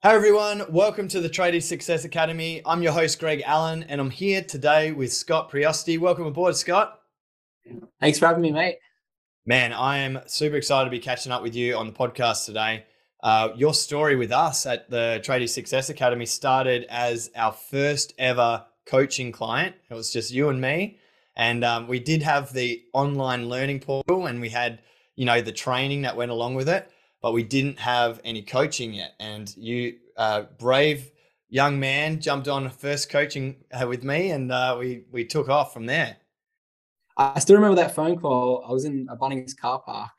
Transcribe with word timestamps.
Hey 0.00 0.10
everyone, 0.10 0.62
welcome 0.68 1.08
to 1.08 1.20
the 1.20 1.28
Tradie 1.28 1.60
Success 1.60 2.04
Academy. 2.04 2.62
I'm 2.64 2.84
your 2.84 2.92
host, 2.92 3.18
Greg 3.18 3.42
Allen, 3.44 3.82
and 3.88 4.00
I'm 4.00 4.10
here 4.10 4.44
today 4.44 4.92
with 4.92 5.12
Scott 5.12 5.50
Prioste. 5.50 5.98
Welcome 5.98 6.24
aboard, 6.24 6.54
Scott. 6.54 7.00
Thanks 7.98 8.16
for 8.16 8.26
having 8.26 8.42
me, 8.42 8.52
mate. 8.52 8.76
Man, 9.44 9.72
I 9.72 9.98
am 9.98 10.20
super 10.26 10.54
excited 10.54 10.84
to 10.84 10.92
be 10.92 11.00
catching 11.00 11.32
up 11.32 11.42
with 11.42 11.56
you 11.56 11.76
on 11.76 11.88
the 11.88 11.92
podcast 11.92 12.46
today. 12.46 12.84
Uh, 13.24 13.48
your 13.56 13.74
story 13.74 14.14
with 14.14 14.30
us 14.30 14.66
at 14.66 14.88
the 14.88 15.20
Tradie 15.24 15.48
Success 15.48 15.88
Academy 15.88 16.26
started 16.26 16.84
as 16.88 17.32
our 17.34 17.50
first 17.50 18.14
ever 18.20 18.66
coaching 18.86 19.32
client. 19.32 19.74
It 19.90 19.94
was 19.94 20.12
just 20.12 20.30
you 20.30 20.48
and 20.48 20.60
me, 20.60 21.00
and 21.34 21.64
um, 21.64 21.88
we 21.88 21.98
did 21.98 22.22
have 22.22 22.52
the 22.52 22.84
online 22.92 23.48
learning 23.48 23.80
portal, 23.80 24.26
and 24.26 24.40
we 24.40 24.50
had 24.50 24.78
you 25.16 25.24
know 25.24 25.40
the 25.40 25.50
training 25.50 26.02
that 26.02 26.16
went 26.16 26.30
along 26.30 26.54
with 26.54 26.68
it 26.68 26.88
but 27.22 27.32
we 27.32 27.42
didn't 27.42 27.78
have 27.78 28.20
any 28.24 28.42
coaching 28.42 28.92
yet. 28.94 29.14
And 29.18 29.54
you, 29.56 29.96
uh, 30.16 30.42
brave 30.58 31.10
young 31.48 31.80
man, 31.80 32.20
jumped 32.20 32.48
on 32.48 32.68
first 32.70 33.10
coaching 33.10 33.56
uh, 33.72 33.86
with 33.86 34.04
me, 34.04 34.30
and 34.30 34.52
uh, 34.52 34.76
we 34.78 35.04
we 35.10 35.24
took 35.24 35.48
off 35.48 35.72
from 35.72 35.86
there. 35.86 36.16
I 37.16 37.38
still 37.40 37.56
remember 37.56 37.76
that 37.76 37.94
phone 37.94 38.18
call. 38.18 38.64
I 38.66 38.72
was 38.72 38.84
in 38.84 39.08
a 39.10 39.16
Bunnings 39.16 39.56
car 39.56 39.80
park. 39.80 40.10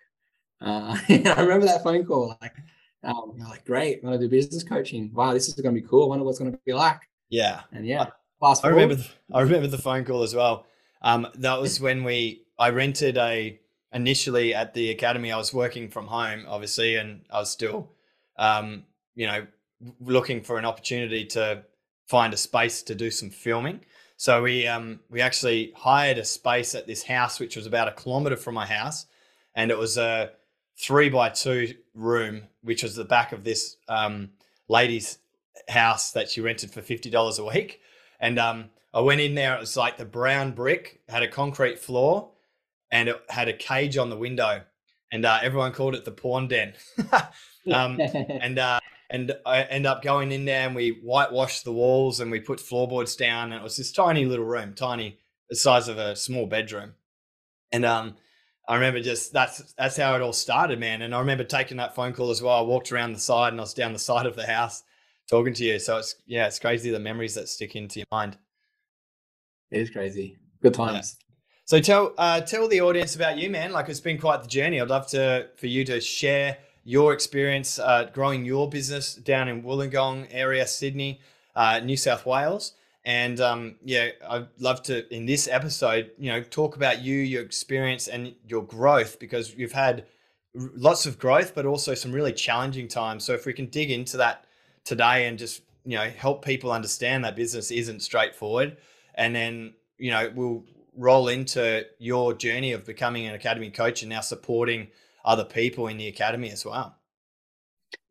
Uh, 0.61 0.97
I 1.09 1.41
remember 1.41 1.65
that 1.65 1.83
phone 1.83 2.05
call. 2.05 2.37
Like, 2.41 2.55
um, 3.03 3.37
like, 3.39 3.65
great, 3.65 3.99
I'm 3.99 4.09
gonna 4.09 4.19
do 4.19 4.27
business 4.27 4.63
coaching. 4.63 5.11
Wow, 5.13 5.33
this 5.33 5.47
is 5.47 5.53
gonna 5.55 5.73
be 5.73 5.81
cool. 5.81 6.05
I 6.05 6.07
wonder 6.07 6.25
what's 6.25 6.39
gonna 6.39 6.57
be 6.65 6.73
like. 6.73 6.99
Yeah, 7.29 7.61
and 7.71 7.85
yeah. 7.85 8.07
I, 8.41 8.55
I 8.63 8.67
remember. 8.67 8.95
The, 8.95 9.07
I 9.33 9.41
remember 9.41 9.67
the 9.67 9.77
phone 9.77 10.03
call 10.05 10.23
as 10.23 10.33
well. 10.33 10.65
Um, 11.01 11.27
that 11.35 11.59
was 11.59 11.79
when 11.79 12.03
we. 12.03 12.45
I 12.57 12.71
rented 12.71 13.17
a 13.17 13.57
initially 13.93 14.53
at 14.53 14.73
the 14.73 14.91
academy, 14.91 15.31
I 15.31 15.37
was 15.37 15.53
working 15.53 15.89
from 15.89 16.07
home, 16.07 16.45
obviously, 16.47 16.95
and 16.95 17.21
I 17.29 17.39
was 17.39 17.49
still, 17.49 17.91
um, 18.37 18.83
you 19.15 19.27
know, 19.27 19.47
looking 19.99 20.41
for 20.41 20.57
an 20.57 20.65
opportunity 20.65 21.25
to 21.25 21.63
find 22.07 22.33
a 22.33 22.37
space 22.37 22.83
to 22.83 22.95
do 22.95 23.11
some 23.11 23.29
filming. 23.29 23.81
So 24.17 24.43
we 24.43 24.67
um, 24.67 24.99
we 25.09 25.21
actually 25.21 25.71
hired 25.75 26.17
a 26.17 26.25
space 26.25 26.75
at 26.75 26.87
this 26.87 27.03
house, 27.03 27.39
which 27.39 27.55
was 27.55 27.65
about 27.65 27.87
a 27.87 27.93
kilometer 27.93 28.35
from 28.35 28.55
my 28.55 28.65
house, 28.65 29.05
and 29.55 29.71
it 29.71 29.77
was 29.77 29.97
a 29.97 30.31
three 30.77 31.09
by 31.09 31.29
two 31.29 31.73
room, 31.93 32.43
which 32.61 32.83
was 32.83 32.95
the 32.95 33.05
back 33.05 33.31
of 33.31 33.43
this 33.43 33.77
um, 33.87 34.31
lady's 34.67 35.19
house 35.69 36.11
that 36.11 36.29
she 36.29 36.41
rented 36.41 36.71
for 36.71 36.81
fifty 36.81 37.09
dollars 37.09 37.39
a 37.39 37.45
week. 37.45 37.79
And 38.19 38.37
um, 38.37 38.71
I 38.93 38.99
went 38.99 39.21
in 39.21 39.35
there; 39.35 39.55
it 39.55 39.61
was 39.61 39.77
like 39.77 39.95
the 39.95 40.03
brown 40.03 40.51
brick, 40.51 40.99
had 41.07 41.23
a 41.23 41.27
concrete 41.29 41.79
floor, 41.79 42.31
and 42.91 43.09
it 43.09 43.21
had 43.29 43.47
a 43.47 43.53
cage 43.53 43.97
on 43.97 44.09
the 44.09 44.17
window, 44.17 44.61
and 45.11 45.25
uh, 45.25 45.39
everyone 45.41 45.71
called 45.71 45.95
it 45.95 46.05
the 46.05 46.11
porn 46.11 46.47
den. 46.47 46.73
um, 47.71 47.99
and 48.41 48.59
uh, 48.59 48.79
and 49.09 49.35
I 49.45 49.63
end 49.63 49.85
up 49.85 50.03
going 50.03 50.31
in 50.31 50.45
there 50.45 50.67
and 50.67 50.75
we 50.75 50.99
whitewashed 51.03 51.63
the 51.63 51.73
walls 51.73 52.19
and 52.19 52.29
we 52.29 52.39
put 52.39 52.59
floorboards 52.59 53.15
down, 53.15 53.51
and 53.51 53.59
it 53.59 53.63
was 53.63 53.77
this 53.77 53.91
tiny 53.91 54.25
little 54.25 54.45
room, 54.45 54.73
tiny, 54.73 55.19
the 55.49 55.55
size 55.55 55.87
of 55.87 55.97
a 55.97 56.15
small 56.15 56.45
bedroom. 56.45 56.93
And 57.71 57.85
um, 57.85 58.15
I 58.67 58.75
remember 58.75 59.01
just 59.01 59.33
that's 59.33 59.73
that's 59.73 59.97
how 59.97 60.15
it 60.15 60.21
all 60.21 60.33
started, 60.33 60.79
man. 60.79 61.01
And 61.01 61.15
I 61.15 61.19
remember 61.19 61.43
taking 61.43 61.77
that 61.77 61.95
phone 61.95 62.13
call 62.13 62.29
as 62.29 62.41
well. 62.41 62.57
I 62.57 62.61
walked 62.61 62.91
around 62.91 63.13
the 63.13 63.19
side 63.19 63.51
and 63.53 63.59
I 63.59 63.63
was 63.63 63.73
down 63.73 63.93
the 63.93 63.99
side 63.99 64.25
of 64.25 64.35
the 64.35 64.45
house 64.45 64.83
talking 65.29 65.53
to 65.53 65.63
you. 65.63 65.79
So 65.79 65.97
it's 65.97 66.15
yeah, 66.25 66.47
it's 66.47 66.59
crazy 66.59 66.91
the 66.91 66.99
memories 66.99 67.35
that 67.35 67.49
stick 67.49 67.75
into 67.75 67.99
your 67.99 68.07
mind. 68.11 68.37
It 69.71 69.81
is 69.81 69.89
crazy. 69.89 70.37
Good 70.61 70.73
times. 70.73 71.17
So 71.69 71.79
tell 71.79 72.15
uh, 72.17 72.41
tell 72.41 72.67
the 72.67 72.81
audience 72.81 73.15
about 73.15 73.37
you, 73.37 73.51
man. 73.51 73.71
Like 73.71 73.89
it's 73.89 73.99
been 73.99 74.17
quite 74.17 74.41
the 74.41 74.47
journey. 74.47 74.81
I'd 74.81 74.87
love 74.87 75.05
to 75.09 75.49
for 75.55 75.67
you 75.67 75.85
to 75.85 76.01
share 76.01 76.57
your 76.83 77.13
experience 77.13 77.77
uh, 77.77 78.09
growing 78.11 78.43
your 78.43 78.67
business 78.67 79.13
down 79.13 79.47
in 79.47 79.61
Wollongong 79.61 80.29
area, 80.31 80.65
Sydney, 80.65 81.19
uh, 81.55 81.79
New 81.81 81.95
South 81.95 82.25
Wales. 82.25 82.73
And 83.05 83.39
um, 83.39 83.75
yeah, 83.85 84.09
I'd 84.27 84.47
love 84.57 84.81
to 84.83 85.13
in 85.13 85.27
this 85.27 85.47
episode, 85.47 86.09
you 86.17 86.31
know, 86.31 86.41
talk 86.41 86.75
about 86.75 87.03
you, 87.03 87.17
your 87.17 87.43
experience, 87.43 88.07
and 88.07 88.33
your 88.47 88.63
growth 88.63 89.19
because 89.19 89.53
you've 89.53 89.71
had 89.71 90.07
lots 90.55 91.05
of 91.05 91.19
growth, 91.19 91.53
but 91.53 91.67
also 91.67 91.93
some 91.93 92.11
really 92.11 92.33
challenging 92.33 92.87
times. 92.87 93.23
So 93.23 93.33
if 93.33 93.45
we 93.45 93.53
can 93.53 93.67
dig 93.67 93.91
into 93.91 94.17
that 94.17 94.45
today 94.85 95.27
and 95.27 95.37
just 95.37 95.61
you 95.85 95.97
know 95.99 96.09
help 96.09 96.43
people 96.43 96.71
understand 96.71 97.23
that 97.25 97.35
business 97.35 97.69
isn't 97.69 97.99
straightforward, 97.99 98.77
and 99.13 99.35
then 99.35 99.75
you 99.99 100.09
know 100.09 100.31
we'll 100.33 100.63
roll 100.99 101.29
into 101.29 101.85
your 101.97 102.33
journey 102.33 102.73
of 102.73 102.85
becoming 102.85 103.25
an 103.25 103.33
academy 103.33 103.71
coach 103.71 104.01
and 104.01 104.09
now 104.09 104.19
supporting 104.19 104.89
other 105.23 105.45
people 105.45 105.87
in 105.87 105.97
the 105.97 106.07
academy 106.07 106.51
as 106.51 106.65
well? 106.65 106.97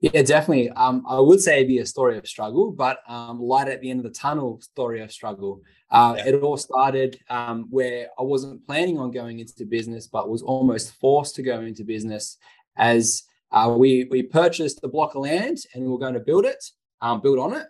Yeah, 0.01 0.23
definitely. 0.23 0.71
Um, 0.71 1.05
I 1.07 1.21
would 1.21 1.41
say 1.41 1.57
it'd 1.57 1.69
be 1.69 1.79
a 1.79 1.87
story 1.87 2.17
of 2.17 2.27
struggle, 2.27 2.73
but 2.73 3.01
um, 3.07 3.41
light 3.41 3.69
at 3.69 3.81
the 3.81 3.91
end 3.91 4.01
of 4.01 4.05
the 4.05 4.19
tunnel 4.19 4.61
story 4.63 5.03
of 5.03 5.13
struggle. 5.13 5.61
Uh, 5.91 6.15
yeah. 6.17 6.29
It 6.29 6.43
all 6.43 6.57
started 6.57 7.21
um, 7.29 7.67
where 7.71 8.09
I 8.19 8.23
wasn't 8.23 8.67
planning 8.67 8.99
on 8.99 9.11
going 9.11 9.39
into 9.39 9.67
business, 9.67 10.07
but 10.07 10.31
was 10.31 10.43
almost 10.43 10.95
forced 10.95 11.35
to 11.37 11.43
go 11.43 11.61
into 11.61 11.85
business 11.85 12.39
as 12.77 13.25
uh, 13.53 13.75
we 13.77 14.07
we 14.11 14.23
purchased 14.23 14.81
the 14.81 14.89
block 14.89 15.15
of 15.15 15.23
land 15.23 15.59
and 15.75 15.83
we 15.83 15.91
were 15.91 15.99
going 15.99 16.15
to 16.15 16.21
build 16.21 16.47
it, 16.47 16.65
um, 17.03 17.21
build 17.21 17.39
on 17.39 17.55
it, 17.55 17.67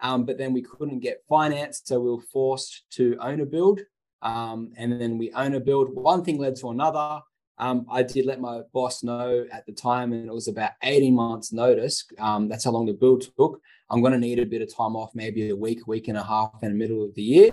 um, 0.00 0.24
but 0.24 0.36
then 0.36 0.52
we 0.52 0.62
couldn't 0.62 1.00
get 1.00 1.22
finance, 1.28 1.82
so 1.84 2.00
we 2.00 2.10
were 2.10 2.22
forced 2.32 2.84
to 2.90 3.16
owner 3.20 3.44
build. 3.44 3.80
Um, 4.22 4.72
and 4.76 5.00
then 5.00 5.18
we 5.18 5.32
owner 5.32 5.60
build. 5.60 5.94
One 5.94 6.24
thing 6.24 6.38
led 6.38 6.56
to 6.56 6.70
another. 6.70 7.20
Um, 7.58 7.86
I 7.90 8.02
did 8.02 8.24
let 8.24 8.40
my 8.40 8.60
boss 8.72 9.02
know 9.02 9.44
at 9.52 9.66
the 9.66 9.72
time, 9.72 10.12
and 10.12 10.28
it 10.28 10.32
was 10.32 10.48
about 10.48 10.72
18 10.82 11.14
months' 11.14 11.52
notice. 11.52 12.04
Um, 12.18 12.48
that's 12.48 12.64
how 12.64 12.70
long 12.70 12.86
the 12.86 12.92
build 12.92 13.22
took. 13.36 13.60
I'm 13.90 14.00
going 14.00 14.12
to 14.12 14.18
need 14.18 14.38
a 14.38 14.46
bit 14.46 14.62
of 14.62 14.74
time 14.74 14.94
off, 14.94 15.10
maybe 15.14 15.50
a 15.50 15.56
week, 15.56 15.86
week 15.86 16.08
and 16.08 16.16
a 16.16 16.22
half 16.22 16.52
in 16.62 16.70
the 16.70 16.78
middle 16.78 17.04
of 17.04 17.14
the 17.14 17.22
year. 17.22 17.50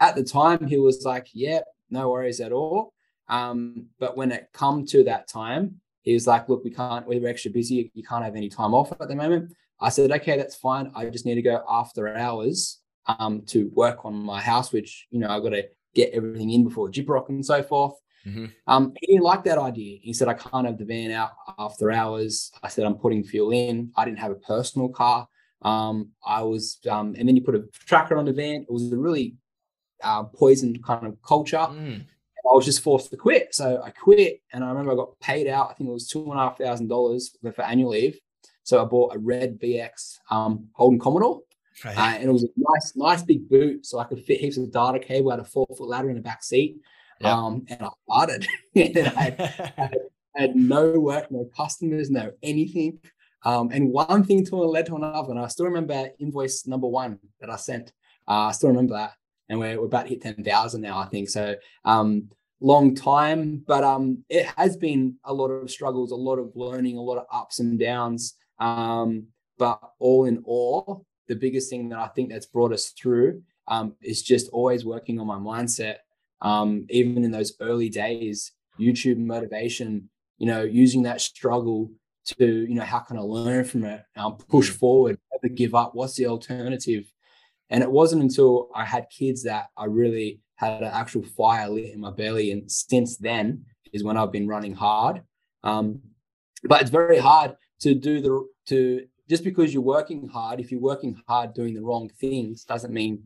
At 0.00 0.14
the 0.14 0.24
time, 0.24 0.66
he 0.66 0.78
was 0.78 1.04
like, 1.04 1.28
"Yeah, 1.32 1.60
no 1.90 2.10
worries 2.10 2.40
at 2.40 2.52
all." 2.52 2.92
Um, 3.28 3.86
but 3.98 4.16
when 4.16 4.30
it 4.30 4.48
come 4.52 4.84
to 4.86 5.04
that 5.04 5.28
time, 5.28 5.80
he 6.02 6.12
was 6.12 6.26
like, 6.26 6.48
"Look, 6.48 6.62
we 6.62 6.70
can't. 6.70 7.06
We're 7.06 7.26
extra 7.26 7.50
busy. 7.50 7.90
You 7.94 8.02
can't 8.02 8.24
have 8.24 8.36
any 8.36 8.50
time 8.50 8.74
off 8.74 8.92
at 9.00 9.08
the 9.08 9.16
moment." 9.16 9.54
I 9.80 9.88
said, 9.88 10.12
"Okay, 10.12 10.36
that's 10.36 10.56
fine. 10.56 10.92
I 10.94 11.06
just 11.06 11.24
need 11.24 11.36
to 11.36 11.42
go 11.42 11.64
after 11.68 12.14
hours 12.14 12.80
um, 13.06 13.42
to 13.46 13.70
work 13.74 14.04
on 14.04 14.14
my 14.14 14.40
house, 14.40 14.72
which 14.72 15.06
you 15.10 15.20
know 15.20 15.28
I've 15.28 15.42
got 15.42 15.50
to 15.50 15.64
get 15.96 16.12
everything 16.12 16.50
in 16.50 16.62
before 16.62 16.88
Gyprock 16.88 17.28
and 17.30 17.44
so 17.44 17.62
forth. 17.62 17.94
Mm-hmm. 18.26 18.46
Um, 18.66 18.92
he 19.00 19.06
didn't 19.06 19.22
like 19.22 19.44
that 19.44 19.58
idea. 19.58 19.98
He 20.02 20.12
said, 20.12 20.28
I 20.28 20.34
can't 20.34 20.66
have 20.66 20.78
the 20.78 20.84
van 20.84 21.10
out 21.10 21.30
after 21.58 21.90
hours. 21.90 22.52
I 22.62 22.68
said, 22.68 22.84
I'm 22.84 22.96
putting 22.96 23.24
fuel 23.24 23.50
in. 23.52 23.92
I 23.96 24.04
didn't 24.04 24.18
have 24.18 24.32
a 24.32 24.36
personal 24.36 24.88
car. 24.88 25.26
Um, 25.62 26.10
I 26.24 26.42
was, 26.42 26.78
um, 26.90 27.14
and 27.18 27.26
then 27.26 27.36
you 27.36 27.42
put 27.42 27.54
a 27.54 27.64
tracker 27.72 28.16
on 28.16 28.26
the 28.26 28.32
van. 28.32 28.62
It 28.62 28.72
was 28.72 28.92
a 28.92 28.98
really 28.98 29.36
uh, 30.02 30.24
poison 30.24 30.80
kind 30.82 31.06
of 31.06 31.20
culture. 31.22 31.56
Mm. 31.56 32.04
I 32.46 32.54
was 32.54 32.64
just 32.64 32.82
forced 32.82 33.10
to 33.10 33.16
quit. 33.16 33.54
So 33.54 33.82
I 33.82 33.90
quit, 33.90 34.40
and 34.52 34.62
I 34.62 34.68
remember 34.68 34.92
I 34.92 34.96
got 34.96 35.18
paid 35.18 35.48
out. 35.48 35.70
I 35.70 35.74
think 35.74 35.90
it 35.90 35.92
was 35.92 36.08
two 36.08 36.22
and 36.30 36.38
a 36.38 36.42
half 36.42 36.58
thousand 36.58 36.88
dollars 36.88 37.36
for 37.54 37.62
annual 37.62 37.90
leave. 37.90 38.18
So 38.62 38.80
I 38.80 38.84
bought 38.84 39.14
a 39.14 39.18
red 39.18 39.58
VX 39.60 40.18
um, 40.30 40.68
Holden 40.72 40.98
Commodore, 40.98 41.40
Right. 41.84 41.96
Uh, 41.96 42.16
and 42.18 42.24
it 42.24 42.32
was 42.32 42.44
a 42.44 42.48
nice, 42.56 42.92
nice 42.96 43.22
big 43.22 43.48
boot, 43.48 43.84
so 43.84 43.98
I 43.98 44.04
could 44.04 44.22
fit 44.24 44.40
heaps 44.40 44.56
of 44.56 44.72
data 44.72 44.98
cable. 44.98 45.30
Had 45.30 45.40
a 45.40 45.44
four 45.44 45.66
foot 45.76 45.88
ladder 45.88 46.08
in 46.08 46.16
the 46.16 46.22
back 46.22 46.42
seat, 46.42 46.76
yep. 47.20 47.32
um, 47.32 47.66
and 47.68 47.82
I 47.82 47.88
started. 48.08 48.46
and 48.74 48.98
I 48.98 49.10
had, 49.10 49.40
I, 49.76 49.90
had, 50.40 50.56
no 50.56 50.98
work, 50.98 51.30
no 51.30 51.48
customers, 51.56 52.10
no 52.10 52.32
anything. 52.42 52.98
Um, 53.44 53.70
and 53.72 53.92
one 53.92 54.24
thing 54.24 54.44
to 54.46 54.56
led 54.56 54.86
to 54.86 54.96
another. 54.96 55.30
And 55.30 55.38
I 55.38 55.46
still 55.48 55.66
remember 55.66 56.08
invoice 56.18 56.66
number 56.66 56.86
one 56.88 57.18
that 57.40 57.50
I 57.50 57.56
sent. 57.56 57.92
Uh, 58.26 58.48
I 58.48 58.52
still 58.52 58.70
remember 58.70 58.94
that, 58.94 59.12
and 59.48 59.58
we're, 59.58 59.78
we're 59.78 59.86
about 59.86 60.04
to 60.04 60.08
hit 60.08 60.22
ten 60.22 60.42
thousand 60.42 60.80
now, 60.80 60.98
I 60.98 61.06
think. 61.06 61.28
So 61.28 61.56
um, 61.84 62.30
long 62.60 62.94
time, 62.94 63.62
but 63.66 63.84
um, 63.84 64.24
it 64.28 64.46
has 64.56 64.76
been 64.76 65.16
a 65.24 65.32
lot 65.32 65.48
of 65.48 65.70
struggles, 65.70 66.10
a 66.10 66.16
lot 66.16 66.38
of 66.38 66.52
learning, 66.54 66.96
a 66.96 67.02
lot 67.02 67.18
of 67.18 67.26
ups 67.30 67.58
and 67.58 67.78
downs. 67.78 68.34
Um, 68.58 69.26
but 69.58 69.80
all 69.98 70.24
in 70.24 70.42
all, 70.44 71.05
the 71.28 71.36
biggest 71.36 71.70
thing 71.70 71.88
that 71.90 71.98
I 71.98 72.08
think 72.08 72.30
that's 72.30 72.46
brought 72.46 72.72
us 72.72 72.90
through 72.90 73.42
um, 73.68 73.94
is 74.02 74.22
just 74.22 74.48
always 74.50 74.84
working 74.84 75.18
on 75.18 75.26
my 75.26 75.36
mindset. 75.36 75.96
Um, 76.42 76.86
even 76.90 77.24
in 77.24 77.30
those 77.30 77.54
early 77.60 77.88
days, 77.88 78.52
YouTube 78.78 79.18
motivation, 79.18 80.08
you 80.38 80.46
know, 80.46 80.62
using 80.62 81.02
that 81.02 81.20
struggle 81.20 81.90
to, 82.26 82.46
you 82.46 82.74
know, 82.74 82.82
how 82.82 82.98
can 82.98 83.16
I 83.16 83.20
learn 83.20 83.64
from 83.64 83.84
it, 83.84 84.02
um, 84.16 84.36
push 84.36 84.70
mm. 84.70 84.76
forward, 84.76 85.18
never 85.32 85.52
give 85.52 85.74
up. 85.74 85.94
What's 85.94 86.16
the 86.16 86.26
alternative? 86.26 87.10
And 87.70 87.82
it 87.82 87.90
wasn't 87.90 88.22
until 88.22 88.68
I 88.74 88.84
had 88.84 89.06
kids 89.10 89.42
that 89.44 89.66
I 89.76 89.86
really 89.86 90.40
had 90.56 90.82
an 90.82 90.90
actual 90.92 91.22
fire 91.22 91.68
lit 91.68 91.92
in 91.92 92.00
my 92.00 92.10
belly. 92.10 92.52
And 92.52 92.70
since 92.70 93.16
then 93.16 93.64
is 93.92 94.04
when 94.04 94.16
I've 94.16 94.32
been 94.32 94.48
running 94.48 94.74
hard. 94.74 95.22
Um, 95.62 96.00
but 96.64 96.80
it's 96.80 96.90
very 96.90 97.18
hard 97.18 97.56
to 97.80 97.94
do 97.94 98.20
the 98.20 98.46
to 98.66 99.06
just 99.28 99.44
because 99.44 99.72
you're 99.72 99.82
working 99.82 100.28
hard, 100.28 100.60
if 100.60 100.70
you're 100.70 100.80
working 100.80 101.20
hard 101.26 101.54
doing 101.54 101.74
the 101.74 101.82
wrong 101.82 102.08
things, 102.20 102.64
doesn't 102.64 102.92
mean 102.92 103.24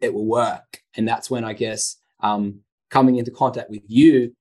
it 0.00 0.12
will 0.12 0.26
work. 0.26 0.80
And 0.96 1.06
that's 1.06 1.30
when 1.30 1.44
I 1.44 1.52
guess 1.52 1.96
um, 2.20 2.60
coming 2.90 3.16
into 3.16 3.30
contact 3.30 3.70
with 3.70 3.82
you, 3.86 4.34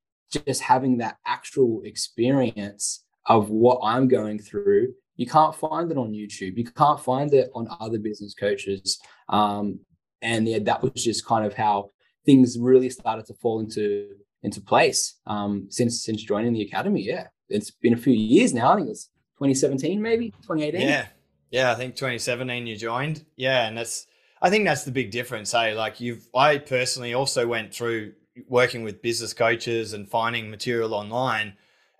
just 0.45 0.61
having 0.61 0.97
that 0.97 1.17
actual 1.25 1.81
experience 1.83 3.03
of 3.25 3.49
what 3.49 3.79
I'm 3.83 4.07
going 4.07 4.39
through, 4.39 4.93
You 5.15 5.27
can't 5.27 5.55
find 5.55 5.91
it 5.91 5.97
on 5.97 6.13
YouTube. 6.13 6.57
You 6.57 6.65
can't 6.65 6.99
find 6.99 7.31
it 7.33 7.51
on 7.53 7.67
other 7.79 7.99
business 7.99 8.33
coaches. 8.33 8.99
Um, 9.29 9.79
and 10.21 10.47
yeah, 10.47 10.59
that 10.63 10.81
was 10.81 10.93
just 10.93 11.25
kind 11.25 11.45
of 11.45 11.53
how 11.53 11.91
things 12.25 12.57
really 12.59 12.89
started 12.89 13.25
to 13.27 13.33
fall 13.35 13.59
into 13.59 14.07
into 14.43 14.61
place 14.61 15.19
um, 15.27 15.67
since 15.69 16.03
since 16.03 16.23
joining 16.23 16.53
the 16.53 16.63
academy. 16.63 17.03
Yeah, 17.03 17.27
it's 17.49 17.69
been 17.69 17.93
a 17.93 17.97
few 17.97 18.13
years 18.13 18.53
now. 18.53 18.71
I 18.71 18.77
think 18.77 18.89
it's 18.89 19.09
2017, 19.41 19.99
maybe 19.99 20.29
2018. 20.43 20.87
Yeah, 20.87 21.07
yeah, 21.49 21.71
I 21.71 21.75
think 21.75 21.95
2017 21.95 22.67
you 22.67 22.77
joined. 22.77 23.25
Yeah, 23.35 23.67
and 23.67 23.75
that's 23.75 24.05
I 24.39 24.51
think 24.51 24.65
that's 24.65 24.83
the 24.83 24.91
big 24.91 25.09
difference. 25.09 25.51
Hey, 25.51 25.73
like 25.73 25.99
you've 25.99 26.27
I 26.35 26.59
personally 26.59 27.15
also 27.15 27.47
went 27.47 27.73
through 27.73 28.13
working 28.47 28.83
with 28.83 29.01
business 29.01 29.33
coaches 29.33 29.93
and 29.93 30.07
finding 30.07 30.51
material 30.51 30.93
online, 30.93 31.53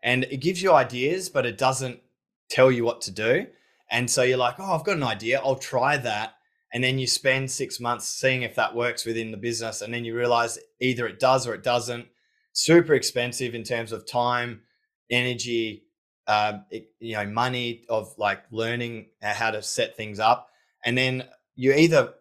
and 0.04 0.26
it 0.26 0.38
gives 0.38 0.62
you 0.62 0.72
ideas, 0.72 1.30
but 1.30 1.48
it 1.48 1.58
doesn't 1.58 2.00
tell 2.48 2.72
you 2.72 2.84
what 2.84 3.02
to 3.02 3.12
do. 3.12 3.48
And 3.90 4.10
so 4.10 4.22
you're 4.22 4.38
like, 4.38 4.60
oh, 4.60 4.76
I've 4.76 4.86
got 4.86 4.98
an 4.98 5.04
idea. 5.04 5.42
I'll 5.44 5.56
try 5.56 5.98
that. 5.98 6.36
And 6.74 6.84
then 6.84 7.00
you 7.00 7.08
spend 7.08 7.50
six 7.50 7.80
months 7.80 8.08
seeing 8.08 8.44
if 8.44 8.56
that 8.56 8.76
works 8.76 9.04
within 9.04 9.32
the 9.32 9.38
business. 9.38 9.82
And 9.82 9.94
then 9.94 10.06
you 10.06 10.16
realize 10.16 10.60
either 10.80 11.08
it 11.08 11.20
does 11.20 11.48
or 11.48 11.54
it 11.54 11.64
doesn't. 11.64 12.08
Super 12.54 12.94
expensive 12.94 13.56
in 13.56 13.64
terms 13.64 13.92
of 13.92 14.08
time, 14.08 14.62
energy, 15.10 15.84
um, 16.32 16.64
you 17.00 17.16
know, 17.16 17.26
money 17.26 17.84
of 17.90 18.18
like 18.18 18.44
learning 18.52 19.08
how 19.22 19.52
to 19.52 19.62
set 19.62 19.98
things 19.98 20.18
up. 20.18 20.50
And 20.86 20.98
then 20.98 21.26
you 21.56 21.74
either 21.74 22.14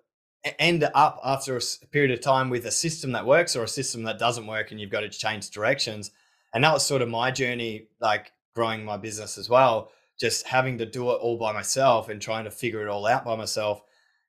end 0.59 0.83
up 0.83 1.21
after 1.25 1.57
a 1.57 1.61
period 1.93 2.11
of 2.11 2.21
time 2.21 2.51
with 2.51 2.67
a 2.67 2.73
system 2.73 3.13
that 3.13 3.25
works 3.25 3.55
or 3.55 3.63
a 3.63 3.69
system 3.69 4.03
that 4.03 4.19
doesn't 4.19 4.49
work 4.49 4.73
and 4.73 4.81
you've 4.81 4.91
got 4.91 5.01
to 5.01 5.09
change 5.09 5.51
directions. 5.51 6.11
And 6.53 6.65
that 6.65 6.73
was 6.73 6.85
sort 6.85 7.03
of 7.03 7.09
my 7.09 7.31
journey, 7.31 7.87
like 8.01 8.33
growing 8.57 8.85
my 8.85 8.97
business 8.97 9.39
as 9.39 9.49
well, 9.49 9.93
just 10.19 10.45
having 10.45 10.79
to 10.79 10.87
do 10.87 11.13
it 11.13 11.21
all 11.23 11.39
by 11.39 11.53
myself 11.53 12.09
and 12.09 12.21
trying 12.21 12.45
to 12.45 12.51
figure 12.51 12.83
it 12.83 12.89
all 12.89 13.07
out 13.07 13.25
by 13.25 13.37
myself. 13.37 13.81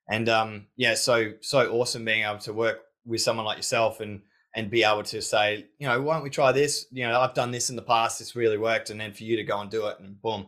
And 0.08 0.28
um, 0.28 0.66
yeah, 0.76 0.94
so 0.94 1.32
so 1.40 1.72
awesome 1.72 2.04
being 2.04 2.24
able 2.24 2.38
to 2.40 2.52
work 2.52 2.82
with 3.04 3.20
someone 3.20 3.46
like 3.46 3.56
yourself 3.56 3.98
and 3.98 4.22
and 4.54 4.70
be 4.70 4.84
able 4.84 5.02
to 5.02 5.22
say, 5.22 5.66
you 5.78 5.86
know, 5.86 6.00
why 6.02 6.14
don't 6.14 6.22
we 6.22 6.30
try 6.30 6.52
this? 6.52 6.86
You 6.90 7.08
know, 7.08 7.20
I've 7.20 7.34
done 7.34 7.50
this 7.50 7.70
in 7.70 7.76
the 7.76 7.82
past, 7.82 8.18
this 8.18 8.36
really 8.36 8.58
worked, 8.58 8.90
and 8.90 9.00
then 9.00 9.12
for 9.12 9.24
you 9.24 9.36
to 9.36 9.44
go 9.44 9.60
and 9.60 9.70
do 9.70 9.86
it, 9.86 9.98
and 10.00 10.20
boom, 10.20 10.46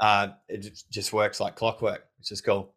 uh, 0.00 0.28
it 0.48 0.78
just 0.90 1.12
works 1.12 1.40
like 1.40 1.56
clockwork, 1.56 2.04
which 2.18 2.30
is 2.30 2.40
cool. 2.40 2.74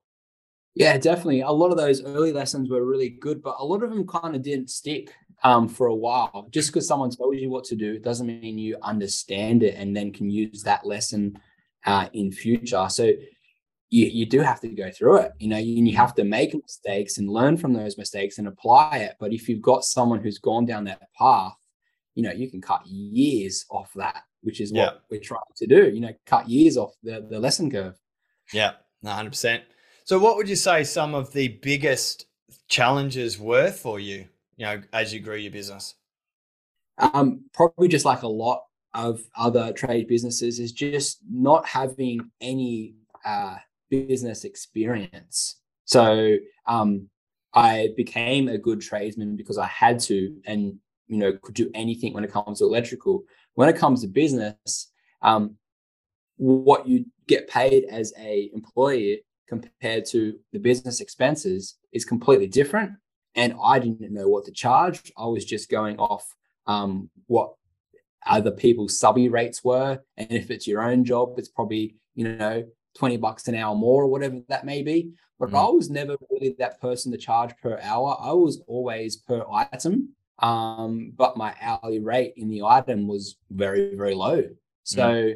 Yeah, 0.76 0.98
definitely. 0.98 1.42
A 1.42 1.50
lot 1.50 1.72
of 1.72 1.78
those 1.78 2.04
early 2.04 2.32
lessons 2.32 2.70
were 2.70 2.86
really 2.86 3.10
good, 3.10 3.42
but 3.42 3.56
a 3.60 3.66
lot 3.66 3.84
of 3.84 3.90
them 3.90 4.08
kind 4.08 4.36
of 4.36 4.42
didn't 4.42 4.70
stick 4.70 5.14
um, 5.44 5.68
for 5.68 5.88
a 5.88 5.96
while. 5.96 6.48
Just 6.52 6.70
because 6.70 6.88
someone 6.88 7.10
tells 7.10 7.36
you 7.36 7.50
what 7.50 7.66
to 7.66 7.76
do 7.76 8.00
doesn't 8.00 8.28
mean 8.28 8.58
you 8.58 8.78
understand 8.82 9.64
it 9.64 9.76
and 9.76 9.96
then 9.96 10.14
can 10.14 10.30
use 10.30 10.64
that 10.64 10.86
lesson 10.86 11.38
uh, 11.86 12.08
in 12.14 12.32
future. 12.32 12.88
So 12.90 13.12
you, 13.90 14.06
you 14.06 14.26
do 14.26 14.40
have 14.42 14.60
to 14.62 14.68
go 14.68 14.92
through 14.92 15.18
it, 15.18 15.32
you 15.40 15.48
know, 15.48 15.58
you, 15.58 15.84
you 15.84 15.98
have 15.98 16.14
to 16.16 16.24
make 16.24 16.54
mistakes 16.54 17.18
and 17.18 17.30
learn 17.30 17.58
from 17.58 17.74
those 17.74 17.98
mistakes 17.98 18.38
and 18.38 18.48
apply 18.48 18.98
it. 18.98 19.16
But 19.20 19.34
if 19.34 19.50
you've 19.50 19.62
got 19.62 19.84
someone 19.84 20.22
who's 20.22 20.38
gone 20.38 20.66
down 20.66 20.84
that 20.86 21.02
path, 21.18 21.54
you 22.16 22.24
know, 22.24 22.32
you 22.32 22.50
can 22.50 22.62
cut 22.62 22.86
years 22.86 23.66
off 23.70 23.92
that, 23.96 24.24
which 24.42 24.62
is 24.62 24.72
what 24.72 24.94
yeah. 24.94 25.00
we're 25.10 25.22
trying 25.22 25.40
to 25.58 25.68
do, 25.68 25.90
you 25.90 26.02
know, 26.02 26.14
cut 26.26 26.48
years 26.48 26.78
off 26.78 26.94
the, 27.02 27.26
the 27.30 27.40
lesson 27.40 27.72
curve. 27.72 28.00
Yeah, 28.54 28.74
100%. 29.04 29.62
So 30.04 30.20
what 30.20 30.38
would 30.38 30.50
you 30.50 30.56
say 30.56 30.84
some 30.84 31.16
of 31.16 31.34
the 31.34 31.60
biggest 31.62 32.26
challenges 32.68 33.40
were 33.40 33.72
for 33.72 34.00
you, 34.00 34.28
you 34.58 34.66
know, 34.66 34.82
as 34.94 35.14
you 35.14 35.20
grew 35.20 35.38
your 35.38 35.52
business? 35.52 35.96
Um, 37.00 37.46
probably 37.54 37.88
just 37.88 38.06
like 38.06 38.24
a 38.24 38.28
lot 38.28 38.64
of 38.94 39.22
other 39.36 39.72
trade 39.72 40.08
businesses 40.08 40.60
is 40.60 40.72
just 40.72 41.20
not 41.32 41.66
having 41.66 42.20
any 42.42 42.96
uh, 43.24 43.56
business 43.90 44.44
experience. 44.44 45.60
So 45.86 46.38
um, 46.66 47.10
I 47.54 47.90
became 47.98 48.48
a 48.48 48.58
good 48.58 48.82
tradesman 48.82 49.36
because 49.36 49.58
I 49.58 49.68
had 49.68 50.00
to, 50.02 50.36
and 50.46 50.76
you 51.08 51.18
know, 51.18 51.34
could 51.42 51.56
do 51.56 51.72
anything 51.74 52.14
when 52.14 52.24
it 52.24 52.32
comes 52.32 52.60
to 52.60 52.66
electrical. 52.66 53.24
When 53.56 53.70
it 53.70 53.78
comes 53.78 54.02
to 54.02 54.08
business, 54.08 54.92
um, 55.22 55.56
what 56.38 56.88
you 56.88 57.06
get 57.28 57.50
paid 57.50 57.86
as 57.90 58.14
a 58.18 58.50
employee 58.54 59.24
compared 59.48 60.06
to 60.06 60.36
the 60.54 60.60
business 60.60 61.02
expenses 61.02 61.76
is 61.92 62.06
completely 62.06 62.48
different. 62.48 62.92
And 63.36 63.56
I 63.62 63.80
didn't 63.80 64.14
know 64.14 64.28
what 64.28 64.46
to 64.46 64.52
charge. 64.52 65.12
I 65.18 65.26
was 65.26 65.44
just 65.44 65.70
going 65.70 65.98
off 65.98 66.26
um, 66.68 67.10
what 67.26 67.54
other 68.26 68.52
people's 68.52 69.00
subby 69.00 69.28
rates 69.30 69.64
were. 69.64 70.00
And 70.18 70.32
if 70.32 70.52
it's 70.52 70.68
your 70.68 70.84
own 70.84 71.04
job, 71.04 71.34
it's 71.38 71.50
probably, 71.50 71.96
you 72.16 72.38
know, 72.38 72.64
20 72.96 73.18
bucks 73.18 73.48
an 73.48 73.56
hour 73.56 73.76
more 73.76 74.04
or 74.04 74.08
whatever 74.08 74.40
that 74.48 74.66
may 74.66 74.82
be. 74.82 75.12
But 75.40 75.52
mm. 75.52 75.58
I 75.58 75.70
was 75.72 75.90
never 75.90 76.18
really 76.30 76.56
that 76.60 76.82
person 76.82 77.12
to 77.12 77.18
charge 77.18 77.54
per 77.62 77.80
hour. 77.82 78.18
I 78.20 78.34
was 78.34 78.62
always 78.68 79.16
per 79.16 79.46
item. 79.52 80.10
Um, 80.40 81.12
but 81.16 81.38
my 81.38 81.54
hourly 81.62 82.00
rate 82.00 82.34
in 82.38 82.50
the 82.50 82.64
item 82.64 83.08
was 83.08 83.36
very, 83.52 83.96
very 83.96 84.16
low. 84.16 84.44
So, 84.84 85.04
mm. 85.04 85.36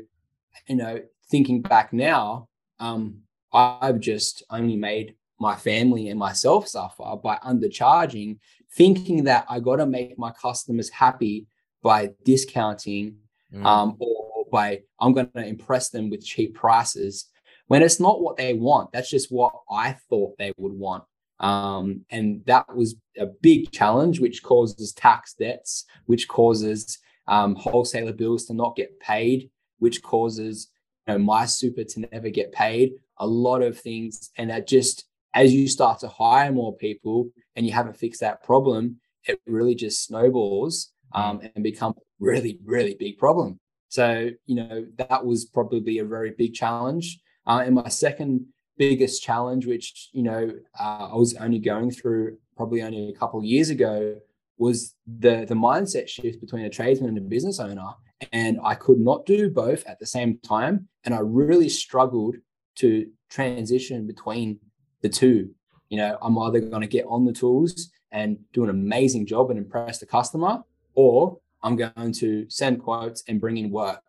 you 0.68 0.76
know, 0.76 1.02
thinking 1.30 1.62
back 1.62 1.94
now, 1.94 2.48
um, 2.80 3.20
I've 3.52 4.00
just 4.00 4.44
only 4.50 4.76
made 4.76 5.16
my 5.40 5.56
family 5.56 6.10
and 6.10 6.20
myself 6.20 6.68
suffer 6.68 7.16
by 7.22 7.36
undercharging, 7.38 8.40
thinking 8.76 9.26
that 9.26 9.46
I 9.50 9.60
got 9.60 9.78
to 9.78 9.86
make 9.86 10.18
my 10.18 10.32
customers 10.32 10.90
happy 10.90 11.48
by 11.82 12.12
discounting 12.24 13.18
mm. 13.54 13.66
um, 13.66 13.98
or 14.00 14.46
by 14.52 14.82
I'm 15.00 15.14
going 15.14 15.30
to 15.36 15.46
impress 15.46 15.90
them 15.90 16.10
with 16.10 16.26
cheap 16.26 16.56
prices 16.56 17.28
when 17.74 17.82
it's 17.82 18.00
not 18.00 18.22
what 18.22 18.38
they 18.38 18.54
want. 18.54 18.92
That's 18.92 19.10
just 19.10 19.32
what 19.32 19.52
I 19.68 19.94
thought 20.08 20.38
they 20.38 20.54
would 20.58 20.74
want. 20.74 21.06
Um, 21.40 22.06
and 22.12 22.46
that 22.46 22.76
was 22.76 22.94
a 23.18 23.26
big 23.26 23.72
challenge, 23.72 24.20
which 24.20 24.44
causes 24.44 24.94
tax 24.94 25.34
debts, 25.34 25.86
which 26.06 26.28
causes 26.28 27.00
um, 27.28 27.56
wholesaler 27.56 28.14
bills 28.14 28.46
to 28.46 28.54
not 28.54 28.76
get 28.76 29.00
paid, 29.00 29.50
which 29.80 30.04
causes 30.04 30.70
you 31.08 31.16
know, 31.16 31.18
my 31.18 31.48
super 31.48 31.84
to 31.84 32.08
never 32.12 32.30
get 32.30 32.52
paid. 32.52 32.92
A 33.18 33.26
lot 33.26 33.64
of 33.64 33.80
things, 33.80 34.30
and 34.38 34.52
that 34.52 34.68
just 34.68 35.06
as 35.34 35.52
you 35.52 35.68
start 35.68 35.98
to 36.02 36.08
hire 36.08 36.52
more 36.52 36.78
people 36.78 37.32
and 37.56 37.66
you 37.66 37.72
haven't 37.72 37.98
fixed 37.98 38.22
that 38.22 38.44
problem, 38.44 38.98
it 39.26 39.42
really 39.48 39.74
just 39.74 40.06
snowballs 40.06 40.92
um, 41.14 41.42
and 41.56 41.64
become 41.64 41.96
really, 42.20 42.60
really 42.64 42.96
big 43.00 43.18
problem. 43.18 43.60
So 43.90 44.30
you 44.46 44.56
know 44.58 44.86
that 44.98 45.26
was 45.26 45.46
probably 45.46 45.98
a 45.98 46.06
very 46.06 46.36
big 46.38 46.54
challenge. 46.54 47.20
Uh, 47.46 47.64
and 47.66 47.76
my 47.76 47.90
second 47.90 48.46
biggest 48.78 49.24
challenge, 49.24 49.66
which 49.66 50.10
you 50.14 50.24
know 50.24 50.52
uh, 50.80 51.10
I 51.12 51.16
was 51.16 51.36
only 51.36 51.60
going 51.60 51.92
through 51.92 52.38
probably 52.56 52.82
only 52.82 53.10
a 53.10 53.18
couple 53.18 53.40
of 53.40 53.46
years 53.46 53.70
ago, 53.70 54.16
was 54.58 54.96
the 55.08 55.46
the 55.46 55.56
mindset 55.56 56.08
shift 56.08 56.42
between 56.42 56.66
a 56.66 56.70
tradesman 56.70 57.10
and 57.10 57.18
a 57.18 57.22
business 57.22 57.60
owner. 57.60 57.92
And 58.32 58.58
I 58.64 58.76
could 58.76 59.00
not 59.00 59.26
do 59.26 59.50
both 59.50 59.86
at 59.86 60.00
the 60.00 60.06
same 60.06 60.38
time, 60.40 60.88
and 61.04 61.14
I 61.14 61.20
really 61.20 61.68
struggled 61.68 62.38
to 62.76 63.08
transition 63.30 64.08
between 64.08 64.60
the 65.02 65.10
two. 65.10 65.50
You 65.90 65.98
know, 65.98 66.18
I'm 66.22 66.38
either 66.40 66.62
going 66.62 66.82
to 66.82 66.88
get 66.88 67.06
on 67.08 67.26
the 67.26 67.34
tools 67.34 67.92
and 68.12 68.38
do 68.54 68.64
an 68.64 68.70
amazing 68.70 69.26
job 69.26 69.50
and 69.50 69.60
impress 69.60 70.00
the 70.00 70.06
customer, 70.06 70.64
or 70.96 71.40
I'm 71.64 71.76
going 71.76 72.14
to 72.14 72.50
send 72.50 72.82
quotes 72.82 73.24
and 73.28 73.42
bring 73.42 73.58
in 73.58 73.72
work. 73.72 74.02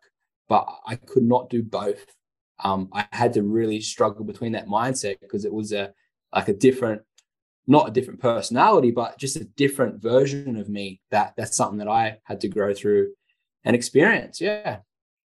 But 0.48 0.68
I 0.86 0.96
could 0.96 1.24
not 1.24 1.50
do 1.50 1.62
both 1.62 2.06
um, 2.62 2.88
I 2.92 3.06
had 3.12 3.32
to 3.34 3.42
really 3.42 3.80
struggle 3.80 4.24
between 4.24 4.52
that 4.52 4.66
mindset 4.66 5.20
because 5.20 5.44
it 5.44 5.52
was 5.52 5.72
a 5.72 5.92
like 6.34 6.48
a 6.48 6.54
different, 6.54 7.02
not 7.66 7.88
a 7.88 7.92
different 7.92 8.20
personality, 8.20 8.90
but 8.90 9.18
just 9.18 9.36
a 9.36 9.44
different 9.44 10.02
version 10.02 10.56
of 10.56 10.68
me. 10.68 11.00
That 11.10 11.34
that's 11.36 11.56
something 11.56 11.78
that 11.78 11.88
I 11.88 12.18
had 12.24 12.40
to 12.42 12.48
grow 12.48 12.74
through 12.74 13.12
and 13.64 13.74
experience. 13.74 14.40
Yeah. 14.40 14.78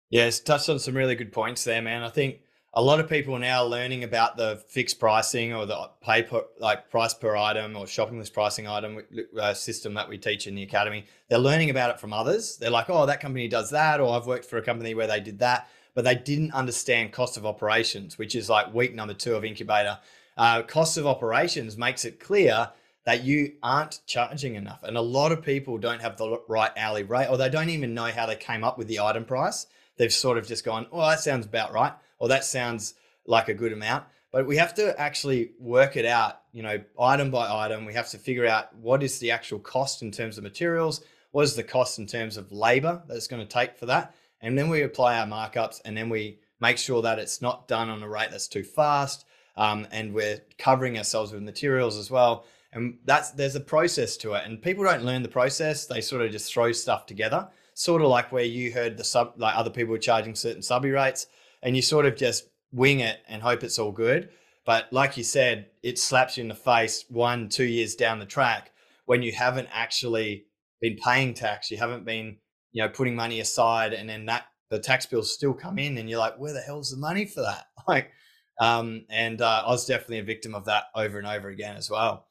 Yes, 0.09 0.39
touched 0.39 0.69
on 0.69 0.79
some 0.79 0.95
really 0.95 1.15
good 1.15 1.33
points 1.33 1.65
there, 1.65 1.81
man. 1.81 2.01
I 2.01 2.09
think 2.09 2.39
a 2.73 2.81
lot 2.81 2.99
of 2.99 3.09
people 3.09 3.37
now 3.39 3.63
learning 3.63 4.03
about 4.03 4.37
the 4.37 4.63
fixed 4.69 4.99
pricing 4.99 5.53
or 5.53 5.65
the 5.65 5.89
pay 6.01 6.23
per, 6.23 6.43
like 6.59 6.89
price 6.89 7.13
per 7.13 7.35
item 7.35 7.75
or 7.75 7.87
shopping 7.87 8.19
list 8.19 8.33
pricing 8.33 8.67
item 8.67 9.01
uh, 9.37 9.53
system 9.53 9.93
that 9.95 10.07
we 10.07 10.17
teach 10.17 10.47
in 10.47 10.55
the 10.55 10.63
academy. 10.63 11.05
They're 11.29 11.39
learning 11.39 11.71
about 11.71 11.89
it 11.89 11.99
from 11.99 12.13
others. 12.13 12.55
They're 12.57 12.69
like, 12.69 12.89
oh, 12.89 13.05
that 13.05 13.19
company 13.19 13.47
does 13.47 13.69
that, 13.71 13.99
or 13.99 14.15
I've 14.15 14.27
worked 14.27 14.45
for 14.45 14.57
a 14.57 14.61
company 14.61 14.93
where 14.93 15.07
they 15.07 15.19
did 15.19 15.39
that 15.39 15.67
but 15.97 16.03
they 16.03 16.13
didn't 16.13 16.53
understand 16.53 17.11
cost 17.11 17.37
of 17.37 17.45
operations, 17.47 18.19
which 18.19 18.35
is 18.35 18.51
like 18.51 18.71
week 18.71 18.93
number 18.93 19.15
two 19.15 19.33
of 19.33 19.43
incubator. 19.43 19.97
Uh, 20.37 20.61
cost 20.61 20.95
of 20.95 21.07
operations 21.07 21.75
makes 21.75 22.05
it 22.05 22.19
clear 22.19 22.69
that 23.05 23.23
you 23.23 23.53
aren't 23.63 24.01
charging 24.05 24.53
enough. 24.53 24.83
And 24.83 24.95
a 24.95 25.01
lot 25.01 25.31
of 25.31 25.41
people 25.41 25.79
don't 25.79 25.99
have 25.99 26.15
the 26.15 26.39
right 26.47 26.69
hourly 26.77 27.01
rate, 27.01 27.29
or 27.31 27.37
they 27.37 27.49
don't 27.49 27.69
even 27.69 27.95
know 27.95 28.11
how 28.11 28.27
they 28.27 28.35
came 28.35 28.63
up 28.63 28.77
with 28.77 28.87
the 28.87 28.99
item 28.99 29.25
price. 29.25 29.65
They've 29.95 30.13
sort 30.13 30.37
of 30.37 30.47
just 30.47 30.63
gone, 30.63 30.85
oh, 30.91 31.01
that 31.01 31.21
sounds 31.21 31.47
about 31.47 31.73
right, 31.73 31.93
or 32.19 32.27
that 32.27 32.45
sounds 32.45 32.93
like 33.25 33.49
a 33.49 33.55
good 33.55 33.73
amount. 33.73 34.03
But 34.31 34.45
we 34.45 34.57
have 34.57 34.75
to 34.75 34.95
actually 35.01 35.53
work 35.59 35.97
it 35.97 36.05
out, 36.05 36.41
you 36.53 36.61
know, 36.61 36.79
item 36.99 37.31
by 37.31 37.51
item. 37.65 37.85
We 37.85 37.95
have 37.95 38.11
to 38.11 38.19
figure 38.19 38.45
out 38.45 38.75
what 38.75 39.01
is 39.01 39.17
the 39.17 39.31
actual 39.31 39.57
cost 39.57 40.03
in 40.03 40.11
terms 40.11 40.37
of 40.37 40.43
materials, 40.43 41.01
what 41.31 41.41
is 41.45 41.55
the 41.55 41.63
cost 41.63 41.97
in 41.97 42.05
terms 42.05 42.37
of 42.37 42.51
labor 42.51 43.01
that's 43.07 43.27
going 43.27 43.41
to 43.41 43.51
take 43.51 43.77
for 43.77 43.87
that 43.87 44.13
and 44.41 44.57
then 44.57 44.69
we 44.69 44.81
apply 44.81 45.17
our 45.17 45.25
markups 45.25 45.81
and 45.85 45.95
then 45.95 46.09
we 46.09 46.39
make 46.59 46.77
sure 46.77 47.01
that 47.01 47.19
it's 47.19 47.41
not 47.41 47.67
done 47.67 47.89
on 47.89 48.03
a 48.03 48.09
rate 48.09 48.29
that's 48.31 48.47
too 48.47 48.63
fast. 48.63 49.25
Um, 49.55 49.87
and 49.91 50.13
we're 50.13 50.39
covering 50.59 50.97
ourselves 50.97 51.31
with 51.31 51.41
materials 51.41 51.97
as 51.97 52.11
well. 52.11 52.45
And 52.73 52.99
that's 53.05 53.31
there's 53.31 53.55
a 53.55 53.59
process 53.59 54.17
to 54.17 54.33
it. 54.33 54.43
And 54.45 54.61
people 54.61 54.83
don't 54.83 55.03
learn 55.03 55.23
the 55.23 55.29
process, 55.29 55.87
they 55.87 56.01
sort 56.01 56.21
of 56.21 56.31
just 56.31 56.51
throw 56.51 56.71
stuff 56.71 57.05
together. 57.05 57.47
Sort 57.73 58.01
of 58.01 58.07
like 58.07 58.31
where 58.31 58.43
you 58.43 58.71
heard 58.71 58.97
the 58.97 59.03
sub 59.03 59.33
like 59.37 59.55
other 59.55 59.69
people 59.69 59.91
were 59.91 59.99
charging 59.99 60.35
certain 60.35 60.61
subby 60.61 60.89
rates, 60.89 61.27
and 61.61 61.75
you 61.75 61.81
sort 61.81 62.05
of 62.05 62.15
just 62.15 62.49
wing 62.71 62.99
it 62.99 63.19
and 63.27 63.41
hope 63.41 63.63
it's 63.63 63.79
all 63.79 63.91
good. 63.91 64.29
But 64.65 64.91
like 64.91 65.15
you 65.15 65.23
said, 65.23 65.67
it 65.81 65.97
slaps 65.97 66.37
you 66.37 66.41
in 66.41 66.49
the 66.49 66.55
face 66.55 67.05
one, 67.07 67.49
two 67.49 67.65
years 67.65 67.95
down 67.95 68.19
the 68.19 68.25
track 68.25 68.71
when 69.07 69.23
you 69.23 69.31
haven't 69.31 69.69
actually 69.71 70.45
been 70.81 70.97
paying 70.97 71.33
tax, 71.33 71.71
you 71.71 71.77
haven't 71.77 72.05
been, 72.05 72.37
you 72.77 72.83
know, 72.83 72.89
putting 72.89 73.15
money 73.15 73.39
aside, 73.39 73.93
and 73.93 74.07
then 74.07 74.27
that 74.27 74.45
the 74.69 74.77
tax 74.77 75.07
bills 75.07 75.33
still 75.33 75.51
come 75.51 75.79
in, 75.79 75.97
and 75.97 76.07
you're 76.07 76.19
like, 76.19 76.37
where 76.37 76.53
the 76.53 76.61
hell's 76.61 76.91
the 76.91 76.97
money 76.97 77.25
for 77.25 77.41
that? 77.41 77.65
Like, 77.87 78.11
um, 78.59 79.05
and 79.09 79.41
uh, 79.41 79.63
I 79.65 79.69
was 79.69 79.85
definitely 79.87 80.19
a 80.19 80.23
victim 80.23 80.53
of 80.53 80.65
that 80.65 80.83
over 80.93 81.17
and 81.17 81.25
over 81.25 81.47
again 81.47 81.77
as 81.77 81.89
well. 81.89 82.27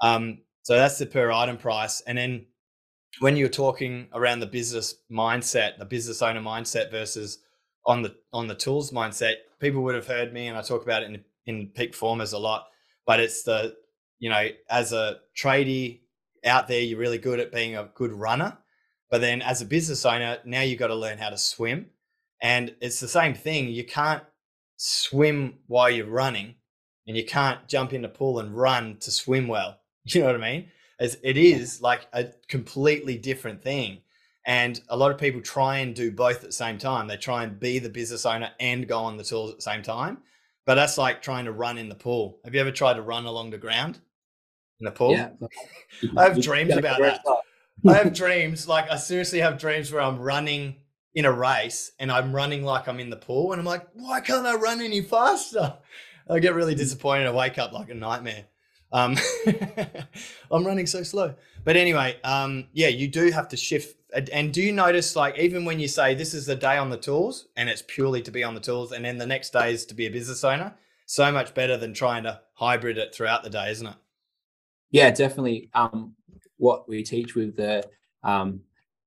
Um, 0.00 0.38
so 0.62 0.74
that's 0.74 0.98
the 0.98 1.06
per 1.06 1.30
item 1.30 1.58
price, 1.58 2.00
and 2.08 2.18
then 2.18 2.46
when 3.20 3.36
you're 3.36 3.48
talking 3.48 4.08
around 4.12 4.40
the 4.40 4.46
business 4.46 4.96
mindset, 5.12 5.78
the 5.78 5.84
business 5.84 6.22
owner 6.22 6.40
mindset 6.40 6.90
versus 6.90 7.38
on 7.86 8.02
the 8.02 8.16
on 8.32 8.48
the 8.48 8.54
tools 8.56 8.90
mindset, 8.90 9.34
people 9.60 9.84
would 9.84 9.94
have 9.94 10.08
heard 10.08 10.32
me, 10.32 10.48
and 10.48 10.58
I 10.58 10.62
talk 10.62 10.82
about 10.82 11.04
it 11.04 11.10
in 11.10 11.24
in 11.46 11.68
peak 11.68 11.92
performers 11.92 12.32
a 12.32 12.38
lot. 12.38 12.66
But 13.06 13.20
it's 13.20 13.44
the 13.44 13.76
you 14.18 14.28
know 14.28 14.48
as 14.68 14.92
a 14.92 15.18
tradie 15.40 16.00
out 16.44 16.66
there, 16.66 16.80
you're 16.80 16.98
really 16.98 17.18
good 17.18 17.38
at 17.38 17.52
being 17.52 17.76
a 17.76 17.90
good 17.94 18.10
runner. 18.12 18.58
But 19.14 19.20
then 19.20 19.42
as 19.42 19.62
a 19.62 19.64
business 19.64 20.04
owner, 20.04 20.38
now 20.44 20.62
you've 20.62 20.80
got 20.80 20.88
to 20.88 20.94
learn 20.96 21.18
how 21.18 21.30
to 21.30 21.38
swim. 21.38 21.86
And 22.42 22.74
it's 22.80 22.98
the 22.98 23.06
same 23.06 23.32
thing. 23.32 23.68
You 23.68 23.84
can't 23.84 24.24
swim 24.76 25.54
while 25.68 25.88
you're 25.88 26.06
running 26.06 26.56
and 27.06 27.16
you 27.16 27.24
can't 27.24 27.68
jump 27.68 27.92
in 27.92 28.02
the 28.02 28.08
pool 28.08 28.40
and 28.40 28.56
run 28.56 28.96
to 29.02 29.12
swim 29.12 29.46
well. 29.46 29.78
You 30.06 30.22
know 30.22 30.26
what 30.26 30.34
I 30.34 30.52
mean? 30.52 30.68
As 30.98 31.16
it 31.22 31.36
is 31.36 31.80
like 31.80 32.08
a 32.12 32.26
completely 32.48 33.16
different 33.16 33.62
thing. 33.62 33.98
And 34.48 34.80
a 34.88 34.96
lot 34.96 35.12
of 35.12 35.18
people 35.18 35.40
try 35.40 35.76
and 35.76 35.94
do 35.94 36.10
both 36.10 36.38
at 36.38 36.46
the 36.46 36.50
same 36.50 36.78
time. 36.78 37.06
They 37.06 37.16
try 37.16 37.44
and 37.44 37.60
be 37.60 37.78
the 37.78 37.90
business 37.90 38.26
owner 38.26 38.50
and 38.58 38.88
go 38.88 38.98
on 38.98 39.16
the 39.16 39.22
tools 39.22 39.50
at 39.50 39.58
the 39.58 39.62
same 39.62 39.82
time. 39.82 40.18
But 40.66 40.74
that's 40.74 40.98
like 40.98 41.22
trying 41.22 41.44
to 41.44 41.52
run 41.52 41.78
in 41.78 41.88
the 41.88 41.94
pool. 41.94 42.40
Have 42.44 42.52
you 42.52 42.60
ever 42.60 42.72
tried 42.72 42.94
to 42.94 43.02
run 43.02 43.26
along 43.26 43.50
the 43.50 43.58
ground? 43.58 44.00
in 44.80 44.86
the 44.86 44.90
pool. 44.90 45.12
Yeah. 45.12 45.28
I 46.16 46.24
have 46.24 46.40
dreams 46.42 46.76
about 46.76 47.00
that. 47.00 47.20
I 47.86 47.94
have 47.94 48.14
dreams, 48.14 48.66
like 48.66 48.90
I 48.90 48.96
seriously 48.96 49.40
have 49.40 49.58
dreams 49.58 49.92
where 49.92 50.02
I'm 50.02 50.18
running 50.18 50.76
in 51.14 51.24
a 51.24 51.32
race 51.32 51.92
and 51.98 52.10
I'm 52.10 52.34
running 52.34 52.64
like 52.64 52.88
I'm 52.88 53.00
in 53.00 53.10
the 53.10 53.16
pool 53.16 53.52
and 53.52 53.60
I'm 53.60 53.66
like, 53.66 53.86
why 53.94 54.20
can't 54.20 54.46
I 54.46 54.54
run 54.54 54.80
any 54.80 55.02
faster? 55.02 55.76
I 56.28 56.38
get 56.38 56.54
really 56.54 56.74
disappointed. 56.74 57.26
I 57.26 57.32
wake 57.32 57.58
up 57.58 57.72
like 57.72 57.90
a 57.90 57.94
nightmare. 57.94 58.46
Um, 58.92 59.16
I'm 60.50 60.64
running 60.64 60.86
so 60.86 61.02
slow. 61.02 61.34
But 61.64 61.76
anyway, 61.76 62.16
um, 62.24 62.66
yeah, 62.72 62.88
you 62.88 63.08
do 63.08 63.30
have 63.30 63.48
to 63.48 63.56
shift. 63.56 63.96
And 64.32 64.52
do 64.52 64.62
you 64.62 64.72
notice, 64.72 65.16
like, 65.16 65.38
even 65.38 65.64
when 65.64 65.80
you 65.80 65.88
say 65.88 66.14
this 66.14 66.32
is 66.32 66.46
the 66.46 66.54
day 66.54 66.76
on 66.76 66.90
the 66.90 66.96
tools 66.96 67.48
and 67.56 67.68
it's 67.68 67.82
purely 67.86 68.22
to 68.22 68.30
be 68.30 68.44
on 68.44 68.54
the 68.54 68.60
tools, 68.60 68.92
and 68.92 69.04
then 69.04 69.18
the 69.18 69.26
next 69.26 69.52
day 69.52 69.72
is 69.72 69.84
to 69.86 69.94
be 69.94 70.06
a 70.06 70.10
business 70.10 70.44
owner, 70.44 70.74
so 71.06 71.32
much 71.32 71.52
better 71.54 71.76
than 71.76 71.92
trying 71.92 72.22
to 72.22 72.40
hybrid 72.54 72.96
it 72.96 73.14
throughout 73.14 73.42
the 73.42 73.50
day, 73.50 73.70
isn't 73.72 73.86
it? 73.86 73.96
Yeah, 74.92 75.10
definitely. 75.10 75.70
Um, 75.74 76.14
what 76.64 76.88
we 76.88 77.02
teach 77.02 77.34
with 77.34 77.56
the 77.56 77.84
um, 78.22 78.60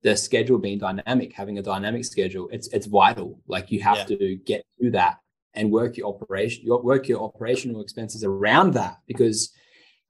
the 0.04 0.16
schedule 0.16 0.60
being 0.60 0.78
dynamic, 0.78 1.34
having 1.34 1.58
a 1.58 1.64
dynamic 1.64 2.06
schedule, 2.06 2.48
it's 2.52 2.68
it's 2.70 2.86
vital. 2.86 3.40
Like 3.48 3.72
you 3.72 3.82
have 3.82 3.98
yeah. 3.98 4.18
to 4.18 4.36
get 4.46 4.62
through 4.78 4.92
that 4.92 5.18
and 5.56 5.72
work 5.72 5.98
your 5.98 6.08
operation, 6.14 6.64
your, 6.64 6.82
work 6.82 7.08
your 7.08 7.22
operational 7.24 7.82
expenses 7.82 8.24
around 8.24 8.76
that 8.76 8.98
because 9.08 9.52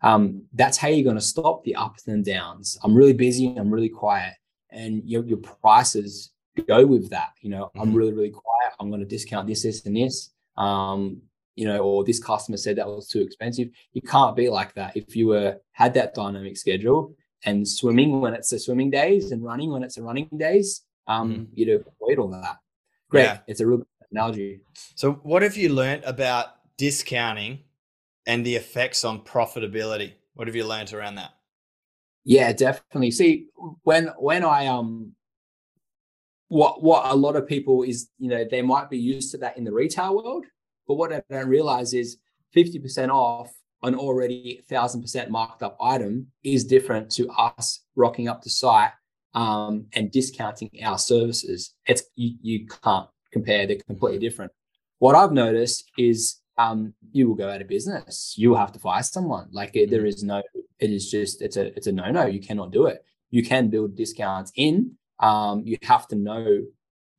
um, 0.01 0.44
that's 0.54 0.77
how 0.77 0.89
you're 0.89 1.06
going 1.06 1.24
to 1.24 1.34
stop 1.36 1.63
the 1.63 1.75
ups 1.75 2.06
and 2.08 2.25
downs. 2.25 2.77
I'm 2.84 2.94
really 2.94 3.13
busy. 3.13 3.56
I'm 3.58 3.72
really 3.72 3.89
quiet, 3.89 4.34
and 4.70 5.01
your 5.06 5.24
your 5.25 5.42
prices 5.63 6.32
go 6.68 6.86
with 6.86 7.10
that. 7.12 7.32
You 7.42 7.50
know, 7.51 7.66
mm-hmm. 7.66 7.82
I'm 7.82 7.94
really 7.94 8.13
really 8.13 8.36
quiet. 8.44 8.74
I'm 8.80 8.89
going 8.89 9.06
to 9.08 9.16
discount 9.16 9.48
this, 9.48 9.63
this, 9.63 9.86
and 9.86 9.96
this. 9.96 10.32
Um, 10.58 11.22
you 11.56 11.66
know, 11.66 11.80
or 11.80 12.04
this 12.04 12.20
customer 12.20 12.58
said 12.58 12.75
that 12.75 12.86
was 12.86 13.08
too 13.08 13.22
expensive. 13.22 13.70
You 13.94 14.04
can't 14.04 14.36
be 14.36 14.48
like 14.48 14.75
that. 14.75 14.96
If 14.96 15.16
you 15.16 15.27
were 15.27 15.58
had 15.72 15.96
that 15.96 16.13
dynamic 16.13 16.56
schedule 16.56 17.16
and 17.46 17.67
swimming 17.67 18.22
when 18.22 18.34
it's 18.34 18.51
a 18.51 18.60
swimming 18.60 18.89
days 18.89 19.32
and 19.32 19.44
running 19.44 19.72
when 19.72 19.84
it's 19.84 19.98
a 19.98 20.03
running 20.03 20.29
days, 20.38 20.84
um, 21.08 21.34
mm. 21.34 21.48
you'd 21.53 21.70
avoid 21.70 22.20
all 22.20 22.29
that. 22.29 22.58
Great. 23.10 23.24
Yeah. 23.24 23.39
It's 23.48 23.60
a 23.60 23.67
real 23.67 23.86
analogy. 24.12 24.62
So 24.96 25.13
what 25.24 25.41
have 25.41 25.56
you 25.56 25.70
learned 25.70 26.03
about 26.03 26.48
discounting 26.77 27.60
and 28.25 28.46
the 28.46 28.56
effects 28.56 29.03
on 29.03 29.22
profitability? 29.22 30.13
What 30.34 30.48
have 30.48 30.56
you 30.56 30.65
learned 30.65 30.94
around 30.94 31.15
that? 31.15 31.32
Yeah, 32.25 32.51
definitely. 32.51 33.12
See, 33.12 33.48
when 33.84 34.08
when 34.17 34.44
I 34.44 34.67
um 34.67 35.13
what 36.50 36.84
what 36.84 37.06
a 37.06 37.15
lot 37.15 37.36
of 37.36 37.48
people 37.48 37.84
is, 37.84 38.10
you 38.20 38.29
know, 38.29 38.44
they 38.50 38.62
might 38.62 38.89
be 38.89 38.98
used 38.98 39.32
to 39.32 39.38
that 39.39 39.58
in 39.58 39.63
the 39.63 39.72
retail 39.72 40.15
world 40.15 40.46
but 40.88 40.96
what 40.96 41.13
I 41.13 41.22
don't 41.29 41.50
realize 41.50 41.94
is 41.94 42.17
50% 42.56 43.10
off 43.10 43.53
an 43.84 43.96
already 43.96 44.63
1000% 44.69 45.29
marked 45.29 45.63
up 45.63 45.77
item 45.81 46.27
is 46.43 46.65
different 46.65 47.12
to 47.12 47.29
us 47.29 47.84
rocking 47.96 48.27
up 48.27 48.41
to 48.41 48.50
site 48.50 48.91
um, 49.34 49.86
and 49.93 50.12
discounting 50.12 50.69
our 50.84 50.98
services. 50.98 51.75
It's 51.86 52.03
you, 52.15 52.36
you 52.41 52.67
can't 52.84 53.07
compare, 53.31 53.67
they're 53.67 53.77
completely 53.88 54.19
different. 54.19 54.51
What 55.00 55.15
I've 55.15 55.31
noticed 55.31 55.91
is 55.98 56.39
um, 56.57 56.93
you 57.12 57.27
will 57.27 57.36
go 57.36 57.50
out 57.50 57.62
of 57.62 57.67
business. 57.67 58.34
You 58.36 58.50
will 58.50 58.57
have 58.57 58.72
to 58.72 58.79
fire 58.79 59.03
someone. 59.03 59.48
Like 59.51 59.75
it, 59.75 59.91
there 59.91 60.05
is 60.05 60.24
no, 60.24 60.41
it 60.79 60.89
is 60.89 61.12
just, 61.12 61.41
it's 61.41 61.57
a, 61.57 61.67
it's 61.77 61.88
a 61.88 61.91
no 61.91 62.10
no. 62.10 62.25
You 62.25 62.39
cannot 62.39 62.72
do 62.72 62.88
it. 62.88 63.03
You 63.29 63.43
can 63.43 63.69
build 63.69 63.96
discounts 63.96 64.51
in. 64.55 64.93
Um, 65.19 65.63
you 65.65 65.77
have 65.84 66.07
to 66.07 66.15
know 66.15 66.63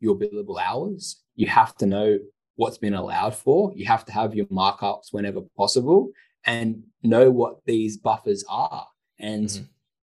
your 0.00 0.16
billable 0.16 0.60
hours. 0.60 1.22
You 1.36 1.46
have 1.46 1.76
to 1.76 1.86
know 1.86 2.18
what's 2.56 2.78
been 2.78 2.94
allowed 2.94 3.36
for. 3.36 3.72
You 3.76 3.86
have 3.86 4.04
to 4.06 4.12
have 4.12 4.34
your 4.34 4.46
markups 4.46 5.12
whenever 5.12 5.42
possible 5.56 6.10
and 6.48 6.82
know 7.02 7.30
what 7.30 7.58
these 7.66 7.98
buffers 7.98 8.44
are. 8.48 8.86
And 9.20 9.48
mm-hmm. 9.48 9.64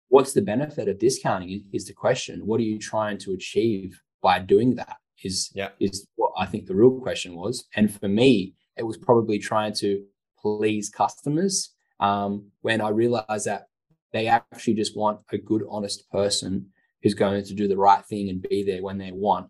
what's 0.08 0.34
the 0.34 0.42
benefit 0.42 0.86
of 0.86 0.98
discounting 0.98 1.64
is 1.72 1.86
the 1.86 1.94
question. 1.94 2.46
What 2.46 2.60
are 2.60 2.64
you 2.64 2.78
trying 2.78 3.18
to 3.18 3.32
achieve 3.32 4.00
by 4.22 4.38
doing 4.40 4.76
that? 4.76 4.96
Is 5.24 5.50
yeah. 5.54 5.70
is 5.80 6.06
what 6.16 6.32
I 6.38 6.44
think 6.44 6.66
the 6.66 6.74
real 6.74 7.00
question 7.00 7.34
was. 7.34 7.64
And 7.74 7.92
for 7.92 8.06
me, 8.06 8.54
it 8.76 8.82
was 8.82 8.98
probably 8.98 9.38
trying 9.38 9.72
to 9.76 10.04
please 10.38 10.90
customers 10.90 11.74
um, 12.00 12.50
when 12.60 12.82
I 12.82 12.90
realized 12.90 13.46
that 13.46 13.68
they 14.12 14.28
actually 14.28 14.74
just 14.74 14.96
want 14.96 15.20
a 15.32 15.38
good, 15.38 15.64
honest 15.70 16.08
person 16.10 16.66
who's 17.02 17.14
going 17.14 17.42
to 17.44 17.54
do 17.54 17.66
the 17.66 17.78
right 17.78 18.04
thing 18.04 18.28
and 18.28 18.42
be 18.42 18.62
there 18.62 18.82
when 18.82 18.98
they 18.98 19.10
want. 19.10 19.48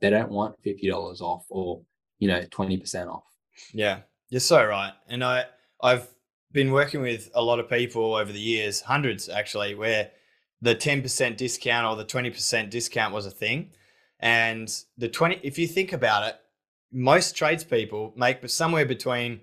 They 0.00 0.10
don't 0.10 0.32
want 0.32 0.60
fifty 0.62 0.88
dollars 0.90 1.20
off 1.20 1.46
or 1.48 1.82
you 2.18 2.28
know, 2.28 2.40
20% 2.40 3.08
off. 3.08 3.24
Yeah, 3.72 4.00
you're 4.30 4.40
so 4.40 4.64
right. 4.64 4.92
And 5.08 5.22
I, 5.22 5.44
I've 5.82 6.08
been 6.54 6.70
working 6.70 7.02
with 7.02 7.30
a 7.34 7.42
lot 7.42 7.58
of 7.58 7.68
people 7.68 8.14
over 8.14 8.32
the 8.32 8.40
years, 8.40 8.80
hundreds 8.80 9.28
actually, 9.28 9.74
where 9.74 10.12
the 10.62 10.74
10% 10.74 11.36
discount 11.36 11.86
or 11.86 11.96
the 11.96 12.04
20% 12.04 12.70
discount 12.70 13.12
was 13.12 13.26
a 13.26 13.30
thing. 13.30 13.72
And 14.20 14.72
the 14.96 15.08
20, 15.08 15.40
if 15.42 15.58
you 15.58 15.66
think 15.66 15.92
about 15.92 16.26
it, 16.26 16.36
most 16.90 17.36
tradespeople 17.36 18.14
make 18.16 18.48
somewhere 18.48 18.86
between, 18.86 19.40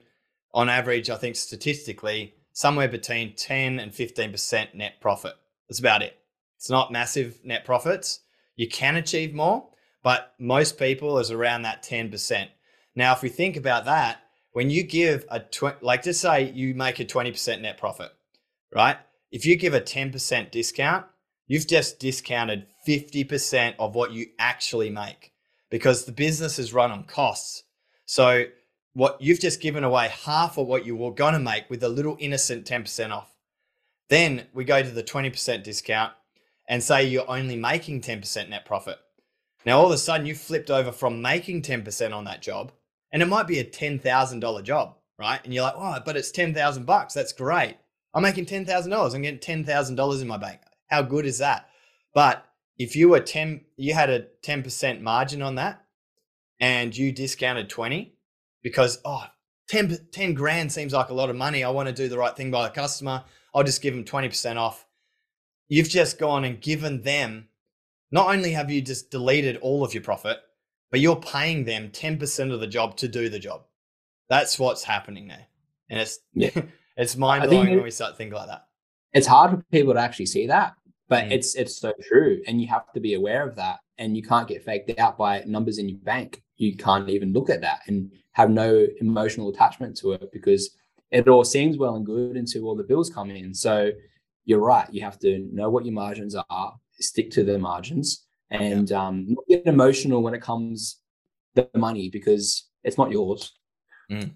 on 0.53 0.69
average, 0.69 1.09
I 1.09 1.17
think 1.17 1.35
statistically, 1.35 2.33
somewhere 2.53 2.87
between 2.87 3.35
10 3.35 3.77
and 3.79 3.91
15% 3.91 4.73
net 4.73 5.01
profit. 5.01 5.33
That's 5.67 5.79
about 5.79 6.01
it. 6.01 6.17
It's 6.55 6.69
not 6.69 6.91
massive 6.93 7.39
net 7.43 7.65
profits. 7.65 8.21
You 8.55 8.69
can 8.69 8.95
achieve 8.95 9.33
more, 9.33 9.67
but 10.01 10.33
most 10.39 10.79
people 10.79 11.19
is 11.19 11.29
around 11.29 11.63
that 11.63 11.83
10%. 11.83 12.47
Now, 12.95 13.13
if 13.13 13.21
we 13.21 13.29
think 13.29 13.57
about 13.57 13.85
that, 13.85 14.21
when 14.53 14.69
you 14.69 14.83
give 14.83 15.25
a 15.29 15.39
tw- 15.39 15.81
like 15.81 16.03
just 16.03 16.21
say 16.21 16.51
you 16.51 16.73
make 16.73 16.99
a 16.99 17.05
20% 17.05 17.61
net 17.61 17.77
profit, 17.77 18.11
right? 18.73 18.97
If 19.31 19.45
you 19.45 19.55
give 19.55 19.73
a 19.73 19.81
10% 19.81 20.51
discount, 20.51 21.05
you've 21.47 21.67
just 21.67 21.99
discounted 21.99 22.67
50% 22.87 23.75
of 23.79 23.95
what 23.95 24.11
you 24.11 24.27
actually 24.39 24.89
make 24.89 25.33
because 25.69 26.05
the 26.05 26.11
business 26.11 26.59
is 26.59 26.73
run 26.73 26.91
on 26.91 27.05
costs. 27.05 27.63
So 28.05 28.45
what 28.93 29.21
you've 29.21 29.39
just 29.39 29.61
given 29.61 29.85
away 29.85 30.09
half 30.25 30.57
of 30.57 30.67
what 30.67 30.85
you 30.85 30.95
were 30.95 31.13
going 31.13 31.33
to 31.33 31.39
make 31.39 31.69
with 31.69 31.83
a 31.83 31.89
little 31.89 32.17
innocent 32.19 32.65
10% 32.65 33.11
off. 33.11 33.33
Then 34.09 34.47
we 34.53 34.65
go 34.65 34.83
to 34.83 34.89
the 34.89 35.03
20% 35.03 35.63
discount 35.63 36.11
and 36.67 36.83
say 36.83 37.05
you're 37.05 37.29
only 37.29 37.55
making 37.55 38.01
10% 38.01 38.49
net 38.49 38.65
profit. 38.65 38.97
Now 39.65 39.79
all 39.79 39.85
of 39.85 39.91
a 39.93 39.97
sudden 39.97 40.25
you 40.25 40.35
flipped 40.35 40.69
over 40.69 40.91
from 40.91 41.21
making 41.21 41.61
10% 41.61 42.13
on 42.13 42.25
that 42.25 42.41
job 42.41 42.73
and 43.11 43.21
it 43.21 43.27
might 43.27 43.47
be 43.47 43.59
a 43.59 43.65
$10,000 43.65 44.63
job, 44.63 44.95
right? 45.19 45.39
And 45.43 45.53
you're 45.53 45.63
like, 45.63 45.75
oh, 45.75 45.97
but 46.05 46.17
it's 46.17 46.31
10,000 46.31 46.85
bucks. 46.85 47.13
That's 47.13 47.33
great. 47.33 47.77
I'm 48.13 48.23
making 48.23 48.45
$10,000. 48.45 49.15
I'm 49.15 49.21
getting 49.21 49.65
$10,000 49.65 50.21
in 50.21 50.27
my 50.27 50.37
bank. 50.37 50.61
How 50.87 51.01
good 51.01 51.25
is 51.25 51.37
that? 51.39 51.69
But 52.13 52.45
if 52.77 52.95
you 52.95 53.09
were 53.09 53.19
10, 53.19 53.61
you 53.77 53.93
had 53.93 54.09
a 54.09 54.27
10% 54.43 55.01
margin 55.01 55.41
on 55.41 55.55
that 55.55 55.85
and 56.59 56.95
you 56.95 57.11
discounted 57.11 57.69
20 57.69 58.13
because, 58.63 58.99
oh, 59.05 59.23
10, 59.69 60.07
10 60.11 60.33
grand 60.33 60.71
seems 60.71 60.93
like 60.93 61.09
a 61.09 61.13
lot 61.13 61.29
of 61.29 61.35
money. 61.35 61.63
I 61.63 61.69
want 61.69 61.87
to 61.87 61.93
do 61.93 62.09
the 62.09 62.17
right 62.17 62.35
thing 62.35 62.51
by 62.51 62.63
the 62.63 62.73
customer. 62.73 63.23
I'll 63.55 63.63
just 63.63 63.81
give 63.81 63.93
them 63.93 64.03
20% 64.03 64.57
off. 64.57 64.85
You've 65.69 65.89
just 65.89 66.19
gone 66.19 66.43
and 66.43 66.59
given 66.59 67.03
them, 67.03 67.47
not 68.11 68.33
only 68.33 68.51
have 68.51 68.69
you 68.69 68.81
just 68.81 69.09
deleted 69.09 69.57
all 69.57 69.85
of 69.85 69.93
your 69.93 70.03
profit, 70.03 70.39
but 70.91 70.99
you're 70.99 71.15
paying 71.15 71.63
them 71.63 71.89
10% 71.89 72.53
of 72.53 72.59
the 72.59 72.67
job 72.67 72.97
to 72.97 73.07
do 73.07 73.29
the 73.29 73.39
job. 73.39 73.63
That's 74.29 74.59
what's 74.59 74.83
happening 74.83 75.27
there. 75.27 75.47
And 75.89 75.99
it's, 75.99 76.19
yeah. 76.33 76.49
it's 76.97 77.17
mind 77.17 77.49
blowing 77.49 77.71
when 77.71 77.83
we 77.83 77.91
start 77.91 78.17
thinking 78.17 78.37
like 78.37 78.47
that. 78.47 78.65
It's 79.13 79.27
hard 79.27 79.51
for 79.51 79.63
people 79.71 79.93
to 79.93 79.99
actually 79.99 80.27
see 80.27 80.47
that, 80.47 80.75
but 81.09 81.25
mm. 81.25 81.31
it's, 81.31 81.55
it's 81.55 81.77
so 81.77 81.93
true. 82.07 82.41
And 82.47 82.61
you 82.61 82.67
have 82.67 82.91
to 82.93 82.99
be 82.99 83.15
aware 83.15 83.47
of 83.47 83.55
that. 83.55 83.79
And 83.97 84.15
you 84.15 84.23
can't 84.23 84.47
get 84.47 84.63
faked 84.63 84.99
out 84.99 85.17
by 85.17 85.43
numbers 85.45 85.77
in 85.77 85.87
your 85.87 85.99
bank. 85.99 86.41
You 86.57 86.75
can't 86.75 87.09
even 87.09 87.33
look 87.33 87.49
at 87.49 87.61
that 87.61 87.81
and 87.87 88.11
have 88.33 88.49
no 88.49 88.87
emotional 88.99 89.49
attachment 89.49 89.97
to 89.97 90.13
it 90.13 90.29
because 90.31 90.75
it 91.11 91.27
all 91.27 91.43
seems 91.43 91.77
well 91.77 91.95
and 91.95 92.05
good 92.05 92.37
until 92.37 92.65
all 92.65 92.75
the 92.75 92.83
bills 92.83 93.09
come 93.09 93.29
in. 93.29 93.53
So 93.53 93.91
you're 94.45 94.59
right. 94.59 94.91
You 94.91 95.01
have 95.01 95.19
to 95.19 95.47
know 95.51 95.69
what 95.69 95.85
your 95.85 95.93
margins 95.93 96.35
are, 96.49 96.75
stick 96.99 97.29
to 97.31 97.43
the 97.43 97.59
margins, 97.59 98.25
and 98.51 98.89
yeah. 98.89 99.07
um, 99.07 99.25
not 99.29 99.43
get 99.47 99.65
emotional 99.65 100.21
when 100.21 100.33
it 100.33 100.41
comes 100.41 100.97
the 101.55 101.69
money 101.75 102.09
because 102.09 102.67
it's 102.83 102.97
not 102.97 103.11
yours. 103.11 103.53
Mm, 104.11 104.31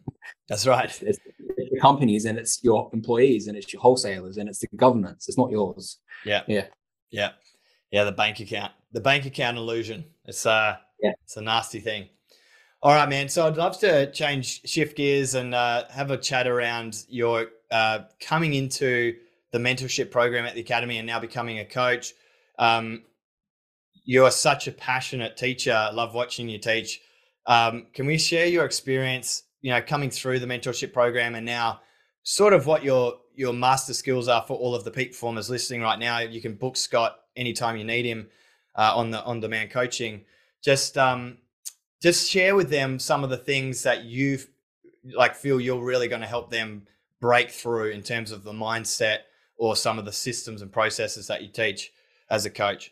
that's 0.48 0.66
right. 0.66 0.86
It's, 0.86 1.02
it's, 1.02 1.20
the 1.76 1.80
companies 1.82 2.26
and 2.26 2.38
it's 2.38 2.64
your 2.64 2.90
employees 2.94 3.48
and 3.48 3.58
it's 3.58 3.72
your 3.74 3.82
wholesalers 3.82 4.38
and 4.38 4.48
it's 4.48 4.60
the 4.60 4.68
governments. 4.76 5.28
It's 5.28 5.38
not 5.38 5.52
yours. 5.52 6.00
Yeah. 6.24 6.44
Yeah. 6.48 6.68
Yeah. 7.12 7.32
Yeah. 7.92 8.04
The 8.06 8.12
bank 8.12 8.40
account, 8.40 8.72
the 8.92 9.02
bank 9.02 9.26
account 9.26 9.58
illusion. 9.58 10.06
It's 10.26 10.46
uh, 10.46 10.78
yeah. 11.02 11.14
it's 11.24 11.38
a 11.38 11.42
nasty 11.42 11.80
thing. 11.80 12.10
All 12.82 12.94
right, 12.94 13.10
man. 13.10 13.28
So 13.30 13.48
I'd 13.48 13.58
love 13.58 13.80
to 13.80 14.12
change 14.12 14.62
shift 14.68 14.96
gears 14.96 15.34
and 15.34 15.56
uh, 15.56 15.86
have 15.90 16.12
a 16.12 16.18
chat 16.18 16.48
around 16.48 17.04
your 17.10 17.48
uh, 17.72 18.00
coming 18.20 18.54
into 18.54 19.16
the 19.52 19.58
mentorship 19.58 20.12
program 20.12 20.46
at 20.46 20.54
the 20.54 20.62
academy 20.62 20.98
and 20.98 21.08
now 21.08 21.20
becoming 21.20 21.60
a 21.60 21.66
coach. 21.66 22.14
Um, 22.60 23.04
you 24.06 24.24
are 24.24 24.32
such 24.32 24.68
a 24.68 24.72
passionate 24.72 25.36
teacher. 25.36 25.90
Love 25.92 26.14
watching 26.14 26.48
you 26.48 26.60
teach. 26.60 27.02
Um, 27.48 27.88
can 27.94 28.06
we 28.06 28.18
share 28.18 28.46
your 28.46 28.64
experience, 28.64 29.44
you 29.62 29.72
know, 29.72 29.82
coming 29.82 30.12
through 30.12 30.40
the 30.40 30.46
mentorship 30.46 30.94
program 30.94 31.36
and 31.36 31.46
now 31.46 31.82
sort 32.24 32.54
of 32.54 32.68
what 32.68 32.84
your 32.84 33.16
your 33.36 33.52
master 33.52 33.94
skills 33.94 34.30
are 34.30 34.44
for 34.48 34.58
all 34.58 34.74
of 34.74 34.86
the 34.86 34.92
peak 34.92 35.12
performers 35.12 35.50
listening 35.50 35.82
right 35.82 36.00
now? 36.00 36.20
You 36.20 36.40
can 36.40 36.54
book 36.54 36.78
Scott 36.78 37.18
anytime 37.36 37.78
you 37.78 37.84
need 37.84 38.06
him 38.06 38.28
uh, 38.76 38.94
on 38.96 39.10
the 39.10 39.24
on 39.24 39.40
demand 39.40 39.72
coaching. 39.72 40.24
Just 40.64 40.98
um, 40.98 41.40
just 42.02 42.30
share 42.30 42.56
with 42.56 42.70
them 42.70 43.00
some 43.00 43.24
of 43.24 43.32
the 43.32 43.38
things 43.38 43.84
that 43.84 44.06
you 44.06 44.40
like 45.16 45.36
feel 45.36 45.60
you're 45.60 45.84
really 45.84 46.08
going 46.08 46.22
to 46.22 46.28
help 46.28 46.52
them 46.52 46.88
break 47.22 47.50
through 47.50 47.90
in 47.90 48.04
terms 48.04 48.32
of 48.32 48.44
the 48.44 48.52
mindset 48.52 49.20
or 49.58 49.76
some 49.76 49.98
of 49.98 50.06
the 50.06 50.12
systems 50.12 50.62
and 50.62 50.72
processes 50.72 51.28
that 51.28 51.42
you 51.42 51.48
teach 51.48 51.92
as 52.30 52.46
a 52.46 52.50
coach 52.50 52.92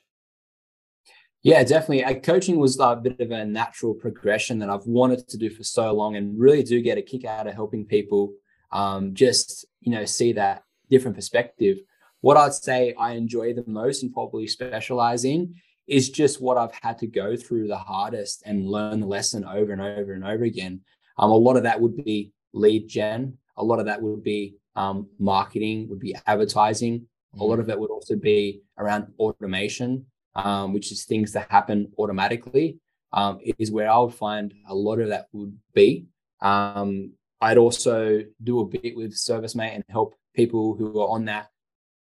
yeah 1.44 1.64
definitely 1.64 2.04
uh, 2.04 2.20
coaching 2.20 2.58
was 2.58 2.80
a 2.80 2.96
bit 2.96 3.20
of 3.20 3.32
a 3.32 3.46
natural 3.46 3.94
progression 3.94 4.60
that 4.60 4.70
i've 4.70 4.86
wanted 4.88 5.28
to 5.28 5.38
do 5.38 5.50
for 5.50 5.64
so 5.64 5.94
long 5.94 6.16
and 6.16 6.40
really 6.40 6.64
do 6.64 6.82
get 6.82 6.98
a 6.98 7.02
kick 7.02 7.26
out 7.26 7.48
of 7.48 7.54
helping 7.54 7.86
people 7.86 8.34
um, 8.72 9.14
just 9.14 9.66
you 9.82 9.92
know 9.92 10.06
see 10.06 10.34
that 10.34 10.64
different 10.90 11.16
perspective 11.16 11.78
what 12.22 12.38
i'd 12.38 12.54
say 12.54 12.94
i 13.00 13.12
enjoy 13.12 13.54
the 13.54 13.64
most 13.68 14.04
and 14.04 14.14
probably 14.14 14.48
specialize 14.48 15.26
in 15.26 15.54
is 15.88 16.10
just 16.10 16.42
what 16.42 16.58
I've 16.58 16.74
had 16.82 16.98
to 17.00 17.08
go 17.08 17.36
through 17.36 17.68
the 17.68 17.78
hardest 17.78 18.44
and 18.46 18.68
learn 18.68 19.00
the 19.00 19.08
lesson 19.08 19.44
over 19.44 19.74
and 19.74 19.82
over 19.82 20.14
and 20.14 20.24
over 20.24 20.44
again. 20.44 20.82
Um, 21.18 21.32
a 21.32 21.36
lot 21.36 21.58
of 21.58 21.64
that 21.64 21.80
would 21.80 22.04
be 22.04 22.32
lead 22.54 22.88
gen. 22.88 23.38
A 23.58 23.64
lot 23.64 23.80
of 23.80 23.86
that 23.86 24.02
would 24.02 24.24
be 24.24 24.56
um, 24.76 25.08
marketing, 25.20 25.90
would 25.90 26.00
be 26.00 26.16
advertising. 26.26 27.02
Mm-hmm. 27.02 27.42
A 27.42 27.44
lot 27.44 27.60
of 27.60 27.70
it 27.70 27.78
would 27.78 27.92
also 27.92 28.16
be 28.16 28.62
around 28.78 29.08
automation, 29.20 30.06
um, 30.36 30.74
which 30.74 30.92
is 30.92 31.06
things 31.06 31.34
that 31.34 31.50
happen 31.50 31.92
automatically. 31.98 32.80
Um, 33.12 33.40
is 33.60 33.70
where 33.72 33.92
I 33.92 34.00
would 34.00 34.16
find 34.16 34.52
a 34.68 34.74
lot 34.74 35.00
of 35.00 35.10
that 35.10 35.28
would 35.34 35.56
be. 35.76 36.08
Um, 36.42 37.12
I'd 37.40 37.60
also 37.60 38.24
do 38.42 38.60
a 38.62 38.66
bit 38.66 38.96
with 38.96 39.14
ServiceM8 39.14 39.76
and 39.76 39.84
help 39.88 40.16
people 40.34 40.76
who 40.76 41.00
are 41.00 41.10
on 41.10 41.26
that 41.26 41.50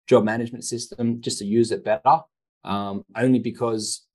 job 0.06 0.24
management 0.24 0.66
system 0.66 1.20
just 1.20 1.40
to 1.40 1.46
use 1.46 1.72
it 1.72 1.84
better 1.84 2.22
um, 2.64 3.04
only 3.16 3.40
because 3.40 4.06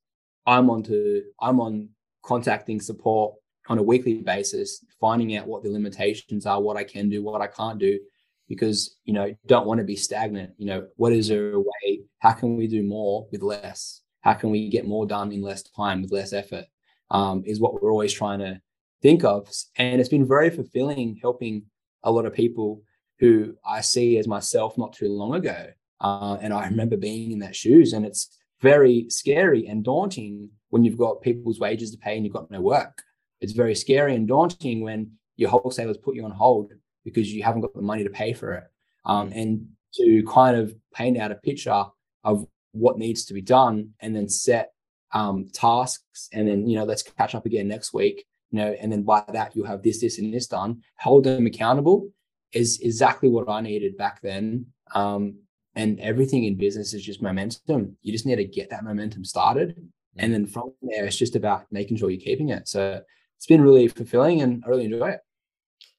I'm 0.45 0.69
on 0.69 0.83
to 0.83 1.23
I'm 1.39 1.59
on 1.59 1.89
contacting 2.23 2.79
support 2.79 3.35
on 3.67 3.79
a 3.79 3.83
weekly 3.83 4.21
basis, 4.21 4.85
finding 4.99 5.35
out 5.35 5.47
what 5.47 5.63
the 5.63 5.69
limitations 5.69 6.45
are, 6.45 6.61
what 6.61 6.77
I 6.77 6.83
can 6.83 7.09
do, 7.09 7.23
what 7.23 7.41
I 7.41 7.47
can't 7.47 7.79
do, 7.79 7.99
because 8.47 8.97
you 9.05 9.13
know 9.13 9.35
don't 9.47 9.65
want 9.65 9.79
to 9.79 9.83
be 9.83 9.95
stagnant. 9.95 10.53
You 10.57 10.67
know, 10.67 10.87
what 10.95 11.13
is 11.13 11.27
there 11.29 11.53
a 11.53 11.59
way? 11.59 12.01
How 12.19 12.31
can 12.33 12.55
we 12.55 12.67
do 12.67 12.83
more 12.83 13.27
with 13.31 13.41
less? 13.41 14.01
How 14.25 14.33
can 14.33 14.49
we 14.49 14.69
get 14.69 14.87
more 14.87 15.05
done 15.05 15.31
in 15.31 15.43
less 15.43 15.61
time 15.61 16.01
with 16.01 16.11
less 16.11 16.33
effort? 16.33 16.65
Um, 17.11 17.43
is 17.45 17.59
what 17.59 17.73
we're 17.79 17.91
always 17.91 18.11
trying 18.11 18.39
to 18.39 18.59
think 19.03 19.23
of, 19.23 19.47
and 19.77 20.01
it's 20.01 20.09
been 20.09 20.27
very 20.27 20.49
fulfilling 20.49 21.19
helping 21.21 21.65
a 22.03 22.11
lot 22.11 22.25
of 22.25 22.33
people 22.33 22.81
who 23.19 23.55
I 23.65 23.81
see 23.81 24.17
as 24.17 24.27
myself 24.27 24.77
not 24.77 24.93
too 24.93 25.09
long 25.09 25.35
ago. 25.35 25.67
Uh, 26.01 26.37
and 26.41 26.51
I 26.51 26.65
remember 26.65 26.97
being 26.97 27.31
in 27.31 27.39
that 27.39 27.55
shoes, 27.55 27.93
and 27.93 28.03
it's 28.03 28.35
very 28.61 29.05
scary 29.09 29.67
and 29.67 29.83
daunting 29.83 30.49
when 30.69 30.83
you've 30.83 30.97
got 30.97 31.21
people's 31.21 31.59
wages 31.59 31.91
to 31.91 31.97
pay 31.97 32.15
and 32.15 32.25
you've 32.25 32.33
got 32.33 32.49
no 32.49 32.61
work. 32.61 33.03
It's 33.41 33.53
very 33.53 33.75
scary 33.75 34.15
and 34.15 34.27
daunting 34.27 34.81
when 34.81 35.11
your 35.37 35.51
wholesalers 35.51 35.97
put 35.97 36.15
you 36.15 36.25
on 36.25 36.31
hold 36.31 36.73
because 37.03 37.31
you 37.31 37.43
haven't 37.43 37.61
got 37.61 37.75
the 37.75 37.81
money 37.81 38.03
to 38.03 38.09
pay 38.09 38.33
for 38.33 38.53
it. 38.53 38.63
Um, 39.05 39.31
and 39.35 39.67
to 39.93 40.23
kind 40.27 40.57
of 40.57 40.75
paint 40.93 41.17
out 41.19 41.31
a 41.31 41.35
picture 41.35 41.85
of 42.23 42.47
what 42.75 42.97
needs 42.97 43.25
to 43.25 43.33
be 43.33 43.41
done 43.41 43.89
and 43.99 44.15
then 44.15 44.29
set 44.29 44.71
um, 45.13 45.47
tasks 45.53 46.29
and 46.33 46.47
then 46.47 46.67
you 46.67 46.75
know 46.75 46.83
let's 46.83 47.03
catch 47.03 47.35
up 47.35 47.45
again 47.45 47.67
next 47.67 47.93
week 47.93 48.25
you 48.51 48.59
know 48.59 48.75
and 48.81 48.91
then 48.91 49.03
by 49.03 49.23
that 49.31 49.55
you'll 49.55 49.65
have 49.65 49.81
this 49.81 50.01
this 50.01 50.19
and 50.19 50.33
this 50.33 50.47
done 50.47 50.81
hold 50.99 51.23
them 51.23 51.45
accountable 51.45 52.09
is 52.53 52.79
exactly 52.81 53.29
what 53.29 53.49
i 53.49 53.61
needed 53.61 53.97
back 53.97 54.21
then 54.21 54.65
um, 54.93 55.35
and 55.75 55.99
everything 55.99 56.45
in 56.45 56.55
business 56.55 56.93
is 56.93 57.03
just 57.03 57.21
momentum. 57.21 57.97
You 58.01 58.11
just 58.11 58.25
need 58.25 58.37
to 58.37 58.45
get 58.45 58.69
that 58.69 58.83
momentum 58.83 59.25
started. 59.25 59.75
And 60.17 60.33
then 60.33 60.45
from 60.45 60.73
there, 60.81 61.05
it's 61.05 61.17
just 61.17 61.35
about 61.35 61.65
making 61.71 61.97
sure 61.97 62.09
you're 62.09 62.21
keeping 62.21 62.49
it. 62.49 62.69
So 62.69 63.01
it's 63.37 63.45
been 63.45 63.61
really 63.61 63.89
fulfilling 63.89 64.41
and 64.41 64.63
I 64.65 64.69
really 64.69 64.85
enjoy 64.85 65.09
it. 65.09 65.19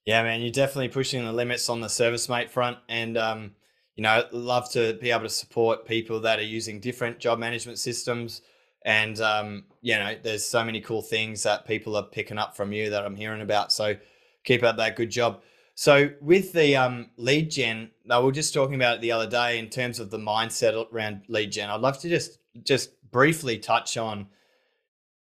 Yeah, 0.05 0.23
man, 0.23 0.41
you're 0.41 0.51
definitely 0.51 0.87
pushing 0.89 1.23
the 1.23 1.31
limits 1.31 1.69
on 1.69 1.81
the 1.81 1.87
ServiceM8 1.87 2.49
front. 2.49 2.77
And, 2.89 3.17
um, 3.17 3.51
you 3.97 4.03
know, 4.03 4.23
love 4.31 4.71
to 4.71 4.93
be 4.93 5.09
able 5.09 5.23
to 5.23 5.29
support 5.29 5.85
people 5.85 6.21
that 6.21 6.37
are 6.37 6.43
using 6.43 6.79
different 6.79 7.17
job 7.17 7.39
management 7.39 7.79
systems. 7.79 8.41
And, 8.85 9.19
um, 9.19 9.65
you 9.81 9.95
know, 9.95 10.15
there's 10.23 10.45
so 10.45 10.63
many 10.63 10.81
cool 10.81 11.01
things 11.01 11.43
that 11.43 11.65
people 11.65 11.97
are 11.97 12.03
picking 12.03 12.37
up 12.37 12.55
from 12.55 12.71
you 12.71 12.91
that 12.91 13.03
I'm 13.03 13.15
hearing 13.15 13.41
about. 13.41 13.71
So 13.71 13.95
keep 14.43 14.63
up 14.63 14.77
that 14.77 14.95
good 14.95 15.09
job. 15.09 15.41
So 15.73 16.11
with 16.21 16.53
the 16.53 16.75
um, 16.75 17.09
lead 17.17 17.49
gen, 17.49 17.89
we 18.07 18.15
were 18.17 18.31
just 18.31 18.53
talking 18.53 18.75
about 18.75 18.97
it 18.97 19.01
the 19.01 19.11
other 19.11 19.29
day 19.29 19.57
in 19.57 19.67
terms 19.67 19.99
of 19.99 20.11
the 20.11 20.19
mindset 20.19 20.91
around 20.93 21.23
lead 21.27 21.51
gen. 21.51 21.71
I'd 21.71 21.81
love 21.81 21.99
to 21.99 22.09
just 22.09 22.37
just 22.63 22.91
briefly 23.11 23.57
touch 23.57 23.97
on 23.97 24.27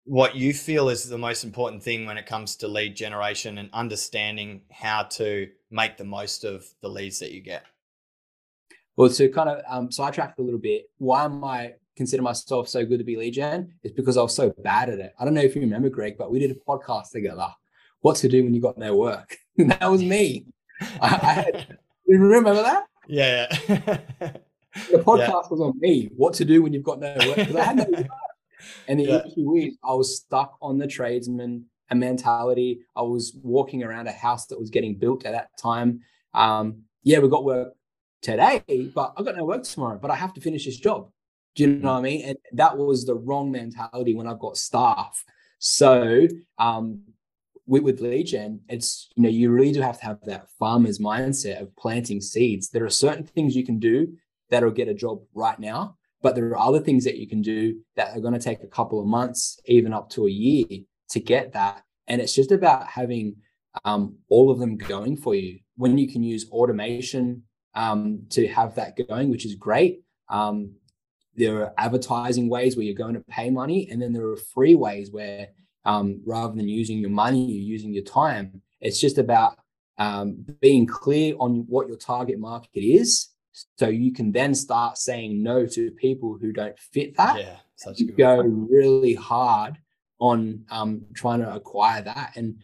what 0.06 0.36
you 0.36 0.54
feel 0.54 0.90
is 0.90 1.08
the 1.08 1.18
most 1.18 1.44
important 1.44 1.84
thing 1.84 2.06
when 2.06 2.18
it 2.18 2.26
comes 2.26 2.56
to 2.58 2.68
lead 2.68 2.96
generation 2.96 3.58
and 3.60 3.70
understanding 3.72 4.62
how 4.72 5.04
to 5.04 5.48
make 5.70 5.98
the 5.98 6.04
most 6.04 6.44
of 6.44 6.66
the 6.82 6.90
leads 6.90 7.20
that 7.20 7.32
you 7.32 7.42
get. 7.42 7.66
Well, 8.96 9.10
to 9.10 9.30
kind 9.30 9.50
of 9.50 9.62
um, 9.68 9.92
sidetrack 9.92 10.38
a 10.38 10.42
little 10.42 10.60
bit, 10.60 10.86
why 10.98 11.26
am 11.26 11.44
I 11.44 11.74
consider 11.96 12.22
myself 12.22 12.68
so 12.68 12.86
good 12.86 13.00
to 13.00 13.04
be 13.04 13.16
lead 13.16 13.32
gen? 13.32 13.74
Is 13.84 13.92
because 13.92 14.18
I 14.18 14.22
was 14.22 14.36
so 14.36 14.54
bad 14.64 14.90
at 14.90 15.00
it. 15.00 15.14
I 15.20 15.26
don't 15.26 15.34
know 15.34 15.42
if 15.42 15.56
you 15.56 15.62
remember, 15.62 15.90
Greg, 15.90 16.18
but 16.18 16.32
we 16.32 16.40
did 16.40 16.52
a 16.52 16.56
podcast 16.56 17.12
together. 17.12 17.48
What 18.02 18.18
to 18.18 18.28
do 18.28 18.44
when 18.44 18.54
you 18.54 18.62
got 18.62 18.78
no 18.78 18.96
work? 18.96 19.38
that 19.58 19.90
was 19.90 20.04
me. 20.04 20.46
I, 21.02 21.20
I 21.22 21.34
had, 21.34 21.78
you 22.06 22.20
remember 22.20 22.54
that? 22.56 22.86
Yeah. 23.08 23.48
the 23.48 24.44
podcast 24.94 25.28
yeah. 25.28 25.50
was 25.50 25.62
on 25.62 25.74
me. 25.80 26.10
What 26.16 26.34
to 26.36 26.46
do 26.46 26.64
when 26.64 26.74
you've 26.74 26.84
got 26.84 27.00
no 27.00 27.16
work? 27.26 27.36
Because 27.36 27.56
I 27.56 27.64
had 27.64 27.78
no 27.78 27.86
work. 27.90 28.08
And 28.88 29.00
the 29.00 29.04
yeah. 29.06 29.22
issue 29.26 29.56
is, 29.56 29.78
I 29.84 29.94
was 29.94 30.18
stuck 30.18 30.56
on 30.62 30.78
the 30.78 30.88
tradesman 30.88 31.66
a 31.92 31.96
mentality. 31.96 32.80
I 32.96 33.02
was 33.02 33.38
walking 33.44 33.84
around 33.84 34.08
a 34.08 34.12
house 34.12 34.48
that 34.48 34.60
was 34.60 34.70
getting 34.70 34.96
built 34.96 35.26
at 35.26 35.34
that 35.34 35.50
time. 35.62 36.02
Um, 36.34 36.84
yeah, 37.04 37.20
we 37.20 37.28
got 37.28 37.44
work 37.44 37.74
today, 38.22 38.64
but 38.94 39.14
I've 39.18 39.26
got 39.26 39.36
no 39.36 39.46
work 39.46 39.64
tomorrow, 39.64 40.00
but 40.02 40.12
I 40.12 40.16
have 40.16 40.34
to 40.36 40.42
finish 40.42 40.66
this 40.66 40.78
job. 40.78 41.10
Do 41.56 41.64
you 41.64 41.70
know 41.70 41.94
what 41.94 42.00
I 42.00 42.02
mean? 42.02 42.26
And 42.26 42.38
that 42.54 42.78
was 42.78 43.06
the 43.06 43.16
wrong 43.16 43.52
mentality 43.52 44.16
when 44.16 44.28
I've 44.28 44.40
got 44.40 44.58
staff. 44.58 45.24
So 45.60 46.28
um, 46.58 47.02
with, 47.68 47.84
with 47.84 48.02
lead 48.02 48.28
gen, 48.28 48.62
it's 48.70 49.10
you 49.16 49.24
know 49.24 49.30
you 49.30 49.52
really 49.52 49.72
do 49.72 49.82
have 49.82 50.00
to 50.00 50.06
have 50.06 50.20
that 50.24 50.50
farmer's 50.58 51.00
mindset 51.00 51.62
of 51.62 51.76
planting 51.76 52.22
seeds. 52.22 52.70
There 52.70 52.86
are 52.86 52.90
certain 52.90 53.26
things 53.26 53.56
you 53.56 53.66
can 53.66 53.80
do 53.80 54.14
that'll 54.50 54.72
get 54.72 54.88
a 54.88 54.94
job 54.94 55.22
right 55.34 55.60
now, 55.60 55.98
but 56.22 56.36
there 56.36 56.46
are 56.50 56.58
other 56.58 56.80
things 56.80 57.04
that 57.04 57.18
you 57.18 57.28
can 57.28 57.42
do 57.42 57.80
that 57.96 58.16
are 58.16 58.22
going 58.22 58.34
to 58.34 58.40
take 58.40 58.64
a 58.64 58.68
couple 58.68 59.00
of 59.00 59.08
months, 59.08 59.60
even 59.66 59.94
up 59.94 60.10
to 60.12 60.28
a 60.28 60.32
year, 60.32 60.66
to 61.10 61.20
get 61.20 61.54
that. 61.54 61.84
And 62.08 62.22
it's 62.22 62.36
just 62.36 62.52
about 62.52 62.88
having 62.88 63.36
um, 63.86 64.18
all 64.30 64.52
of 64.52 64.60
them 64.60 64.78
going 64.78 65.18
for 65.18 65.36
you. 65.36 65.60
When 65.76 65.98
you 65.98 66.08
can 66.12 66.24
use 66.24 66.50
automation 66.52 67.44
um, 67.74 68.24
to 68.30 68.48
have 68.48 68.76
that 68.76 68.98
going, 69.08 69.30
which 69.30 69.46
is 69.46 69.56
great. 69.56 70.04
Um, 70.30 70.76
there 71.36 71.62
are 71.62 71.74
advertising 71.78 72.50
ways 72.50 72.76
where 72.76 72.86
you're 72.86 72.96
going 72.96 73.14
to 73.14 73.22
pay 73.22 73.50
money, 73.50 73.88
and 73.90 74.02
then 74.02 74.14
there 74.14 74.28
are 74.28 74.38
free 74.38 74.76
ways 74.76 75.12
where 75.12 75.48
um, 75.86 76.22
rather 76.26 76.54
than 76.56 76.68
using 76.68 77.00
your 77.00 77.10
money, 77.10 77.44
you're 77.46 77.72
using 77.72 77.94
your 77.94 78.04
time. 78.04 78.62
It's 78.82 79.00
just 79.00 79.18
about 79.18 79.58
um, 79.98 80.46
being 80.60 80.86
clear 80.86 81.36
on 81.40 81.66
what 81.68 81.88
your 81.88 81.98
target 81.98 82.40
market 82.40 82.80
is, 82.82 83.30
so 83.78 83.88
you 83.88 84.14
can 84.14 84.32
then 84.32 84.54
start 84.54 84.98
saying 84.98 85.42
no 85.42 85.66
to 85.66 85.92
people 85.92 86.38
who 86.40 86.52
don't 86.52 86.78
fit 86.80 87.16
that. 87.18 87.38
Yeah, 87.40 87.58
such 87.76 88.00
you 88.00 88.12
go 88.12 88.38
really 88.42 89.14
hard 89.14 89.78
on 90.20 90.66
um, 90.70 91.04
trying 91.14 91.40
to 91.40 91.54
acquire 91.54 92.02
that, 92.02 92.34
and 92.36 92.58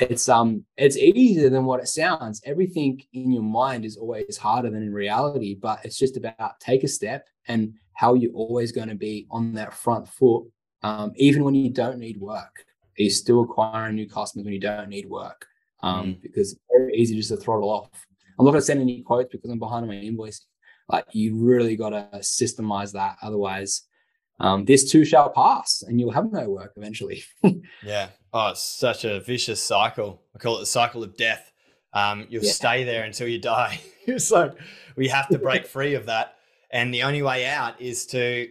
it's 0.00 0.28
um 0.28 0.64
it's 0.76 0.96
easier 0.96 1.50
than 1.50 1.64
what 1.64 1.80
it 1.80 1.88
sounds. 1.88 2.40
Everything 2.44 3.02
in 3.12 3.32
your 3.32 3.42
mind 3.42 3.84
is 3.84 3.96
always 3.96 4.36
harder 4.36 4.70
than 4.70 4.82
in 4.82 4.92
reality, 4.92 5.54
but 5.54 5.80
it's 5.84 5.98
just 5.98 6.16
about 6.16 6.58
take 6.60 6.84
a 6.84 6.88
step 6.88 7.26
and 7.48 7.74
how 7.94 8.14
you're 8.14 8.32
always 8.32 8.72
going 8.72 8.88
to 8.88 8.94
be 8.94 9.26
on 9.30 9.52
that 9.54 9.74
front 9.74 10.08
foot, 10.08 10.44
um, 10.82 11.12
even 11.16 11.44
when 11.44 11.54
you 11.54 11.70
don't 11.70 11.98
need 11.98 12.18
work. 12.20 12.64
You're 12.96 13.10
still 13.10 13.42
acquiring 13.42 13.94
new 13.94 14.08
customers 14.08 14.44
when 14.44 14.54
you 14.54 14.60
don't 14.60 14.88
need 14.88 15.08
work 15.08 15.46
um, 15.82 16.06
mm. 16.06 16.22
because 16.22 16.52
it's 16.52 16.60
very 16.70 16.94
easy 16.94 17.16
just 17.16 17.30
to 17.30 17.36
throttle 17.36 17.70
off. 17.70 18.06
I'm 18.38 18.44
not 18.44 18.52
going 18.52 18.60
to 18.60 18.66
send 18.66 18.80
any 18.80 19.02
quotes 19.02 19.30
because 19.30 19.50
I'm 19.50 19.58
behind 19.58 19.82
on 19.82 19.88
my 19.88 19.94
invoice. 19.94 20.46
Like 20.88 21.04
you 21.12 21.36
really 21.36 21.76
got 21.76 21.90
to 21.90 22.08
systemize 22.18 22.92
that. 22.92 23.16
Otherwise, 23.22 23.82
um, 24.40 24.64
this 24.64 24.90
too 24.90 25.04
shall 25.04 25.28
pass 25.30 25.82
and 25.86 26.00
you'll 26.00 26.12
have 26.12 26.32
no 26.32 26.48
work 26.48 26.72
eventually. 26.76 27.22
yeah. 27.84 28.08
Oh, 28.32 28.48
it's 28.48 28.62
such 28.62 29.04
a 29.04 29.20
vicious 29.20 29.62
cycle. 29.62 30.22
I 30.34 30.38
call 30.38 30.56
it 30.56 30.60
the 30.60 30.66
cycle 30.66 31.02
of 31.04 31.16
death. 31.16 31.52
Um, 31.92 32.26
you'll 32.30 32.44
yeah. 32.44 32.52
stay 32.52 32.84
there 32.84 33.04
until 33.04 33.28
you 33.28 33.38
die. 33.38 33.80
so 34.18 34.54
we 34.96 35.08
have 35.08 35.28
to 35.28 35.38
break 35.38 35.66
free 35.66 35.94
of 35.94 36.06
that. 36.06 36.36
And 36.72 36.94
the 36.94 37.02
only 37.02 37.20
way 37.20 37.46
out 37.46 37.80
is 37.80 38.06
to 38.06 38.48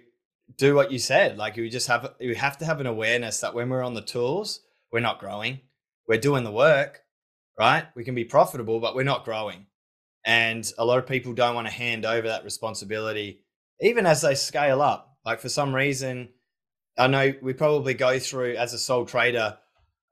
do 0.58 0.76
what 0.76 0.92
you 0.92 1.00
said. 1.00 1.38
Like 1.38 1.56
we 1.56 1.70
just 1.70 1.88
have, 1.88 2.14
we 2.20 2.36
have 2.36 2.60
to 2.60 2.66
have 2.66 2.80
an 2.80 2.88
awareness 2.88 3.40
that 3.40 3.56
when 3.56 3.70
we're 3.70 3.84
on 3.84 3.96
the 3.96 4.02
tools, 4.02 4.62
we're 4.92 5.00
not 5.00 5.20
growing. 5.20 5.60
We're 6.08 6.20
doing 6.20 6.44
the 6.44 6.52
work, 6.52 7.02
right? 7.58 7.86
We 7.96 8.04
can 8.04 8.14
be 8.14 8.26
profitable, 8.26 8.80
but 8.80 8.96
we're 8.96 9.04
not 9.04 9.26
growing. 9.26 9.66
And 10.24 10.72
a 10.78 10.86
lot 10.86 11.00
of 11.00 11.08
people 11.08 11.34
don't 11.34 11.56
want 11.56 11.66
to 11.66 11.74
hand 11.74 12.06
over 12.06 12.28
that 12.28 12.44
responsibility, 12.44 13.42
even 13.80 14.06
as 14.06 14.22
they 14.22 14.36
scale 14.36 14.82
up. 14.82 15.09
Like 15.30 15.42
for 15.42 15.50
some 15.50 15.76
reason, 15.76 16.30
I 16.98 17.06
know 17.06 17.34
we 17.40 17.54
probably 17.54 17.94
go 17.94 18.18
through 18.18 18.56
as 18.56 18.74
a 18.74 18.80
sole 18.80 19.06
trader 19.06 19.60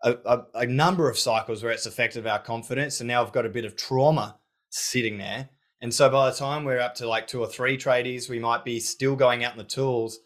a, 0.04 0.12
a, 0.12 0.44
a, 0.54 0.66
number 0.68 1.10
of 1.10 1.18
cycles 1.18 1.64
where 1.64 1.72
it's 1.72 1.88
affected 1.88 2.28
our 2.28 2.38
confidence, 2.38 3.00
and 3.00 3.08
now 3.08 3.24
I've 3.24 3.32
got 3.32 3.48
a 3.48 3.50
bit 3.50 3.66
of 3.66 3.76
trauma 3.76 4.38
sitting 4.70 5.18
there. 5.18 5.50
And 5.82 5.92
so 5.92 6.08
by 6.12 6.30
the 6.30 6.36
time 6.36 6.66
we're 6.66 6.80
up 6.80 6.94
to 6.98 7.10
like 7.10 7.26
two 7.26 7.40
or 7.42 7.48
three 7.48 7.80
tradies, 7.80 8.30
we 8.30 8.38
might 8.38 8.64
be 8.64 8.80
still 8.80 9.16
going 9.16 9.44
out 9.44 9.54
in 9.54 9.58
the 9.58 9.64
tools, 9.64 10.20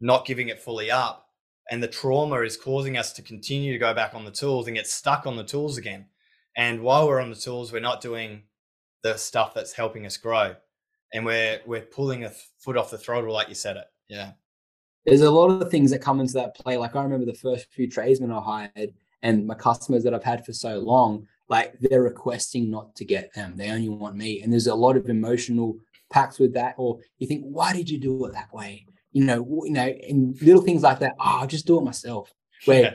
not 0.00 0.24
giving 0.24 0.48
it 0.48 0.60
fully 0.60 0.88
up. 0.88 1.26
And 1.68 1.82
the 1.82 1.88
trauma 1.88 2.42
is 2.42 2.56
causing 2.56 2.96
us 2.96 3.12
to 3.14 3.22
continue 3.22 3.72
to 3.72 3.78
go 3.80 3.92
back 3.92 4.14
on 4.14 4.24
the 4.24 4.30
tools 4.30 4.68
and 4.68 4.76
get 4.76 4.86
stuck 4.86 5.26
on 5.26 5.34
the 5.34 5.42
tools 5.42 5.76
again. 5.76 6.06
And 6.56 6.82
while 6.82 7.08
we're 7.08 7.20
on 7.20 7.30
the 7.30 7.34
tools, 7.34 7.72
we're 7.72 7.80
not 7.80 8.00
doing 8.00 8.44
the 9.02 9.16
stuff 9.16 9.52
that's 9.52 9.72
helping 9.72 10.06
us 10.06 10.16
grow. 10.16 10.54
And 11.12 11.26
we're 11.26 11.60
we're 11.66 11.82
pulling 11.82 12.22
a 12.22 12.30
foot 12.60 12.76
off 12.76 12.92
the 12.92 12.98
throttle, 12.98 13.32
like 13.32 13.48
you 13.48 13.56
said 13.56 13.76
it. 13.76 13.86
Yeah. 14.08 14.32
There's 15.04 15.22
a 15.22 15.30
lot 15.30 15.48
of 15.48 15.70
things 15.70 15.90
that 15.90 16.00
come 16.00 16.20
into 16.20 16.34
that 16.34 16.54
play. 16.54 16.76
Like 16.76 16.96
I 16.96 17.02
remember 17.02 17.26
the 17.26 17.34
first 17.34 17.66
few 17.70 17.88
tradesmen 17.88 18.30
I 18.30 18.40
hired 18.40 18.92
and 19.22 19.46
my 19.46 19.54
customers 19.54 20.04
that 20.04 20.14
I've 20.14 20.24
had 20.24 20.44
for 20.44 20.52
so 20.52 20.78
long, 20.78 21.26
like 21.48 21.78
they're 21.80 22.02
requesting 22.02 22.70
not 22.70 22.94
to 22.96 23.04
get 23.04 23.32
them. 23.32 23.54
They 23.56 23.70
only 23.70 23.88
want 23.88 24.16
me. 24.16 24.42
And 24.42 24.52
there's 24.52 24.66
a 24.66 24.74
lot 24.74 24.96
of 24.96 25.08
emotional 25.08 25.78
packs 26.10 26.38
with 26.38 26.54
that. 26.54 26.74
Or 26.76 26.98
you 27.18 27.26
think, 27.26 27.44
why 27.44 27.72
did 27.72 27.88
you 27.88 27.98
do 27.98 28.24
it 28.26 28.32
that 28.32 28.52
way? 28.52 28.86
You 29.12 29.24
know, 29.24 29.62
you 29.64 29.72
know, 29.72 29.86
and 29.86 30.40
little 30.42 30.62
things 30.62 30.82
like 30.82 30.98
that. 31.00 31.14
Oh, 31.18 31.38
I'll 31.40 31.46
just 31.46 31.66
do 31.66 31.78
it 31.78 31.84
myself. 31.84 32.32
Where 32.66 32.82
yeah. 32.82 32.94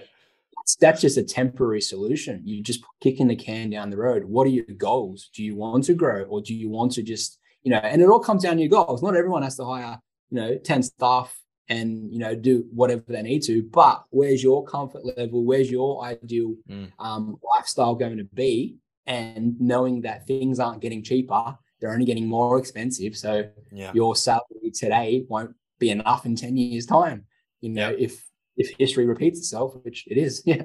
that's 0.80 1.02
just 1.02 1.18
a 1.18 1.24
temporary 1.24 1.82
solution. 1.82 2.42
You 2.46 2.62
just 2.62 2.84
kicking 3.02 3.28
the 3.28 3.36
can 3.36 3.72
down 3.72 3.90
the 3.90 3.98
road. 3.98 4.24
What 4.26 4.46
are 4.46 4.52
your 4.52 4.66
goals? 4.78 5.30
Do 5.34 5.44
you 5.44 5.56
want 5.56 5.86
to 5.86 5.96
grow 5.96 6.24
or 6.24 6.42
do 6.42 6.54
you 6.54 6.70
want 6.70 6.92
to 6.94 7.04
just, 7.04 7.40
you 7.64 7.72
know, 7.72 7.78
and 7.78 8.02
it 8.02 8.10
all 8.10 8.20
comes 8.20 8.44
down 8.44 8.58
to 8.58 8.62
your 8.62 8.70
goals. 8.70 9.02
Not 9.02 9.16
everyone 9.16 9.42
has 9.42 9.56
to 9.56 9.66
hire, 9.66 10.00
you 10.34 10.42
know, 10.42 10.58
10 10.58 10.84
staff 10.84 11.40
and 11.70 12.12
you 12.12 12.20
know 12.20 12.36
do 12.36 12.66
whatever 12.74 13.04
they 13.08 13.22
need 13.22 13.42
to. 13.44 13.64
But 13.64 14.04
where's 14.10 14.44
your 14.44 14.66
comfort 14.66 15.06
level? 15.18 15.46
Where's 15.46 15.72
your 15.72 16.04
ideal 16.04 16.56
mm. 16.70 16.92
um, 17.00 17.38
lifestyle 17.56 17.96
going 17.96 18.18
to 18.18 18.26
be? 18.26 18.78
And 19.06 19.60
knowing 19.60 20.02
that 20.02 20.28
things 20.28 20.60
aren't 20.60 20.82
getting 20.82 21.04
cheaper 21.04 21.58
they're 21.84 21.92
only 21.92 22.06
getting 22.06 22.28
more 22.28 22.58
expensive. 22.58 23.18
So 23.18 23.50
yeah. 23.70 23.92
your 23.94 24.16
salary 24.16 24.72
today 24.74 25.26
won't 25.28 25.54
be 25.80 25.90
enough 25.90 26.26
in 26.26 26.34
10 26.34 26.56
years 26.56 26.86
time. 26.86 27.26
You 27.60 27.72
know 27.72 27.90
yeah. 27.90 28.06
if 28.06 28.26
if 28.56 28.74
history 28.78 29.06
repeats 29.06 29.40
itself 29.40 29.76
which 29.84 30.06
it 30.08 30.18
is. 30.18 30.42
Yeah. 30.46 30.64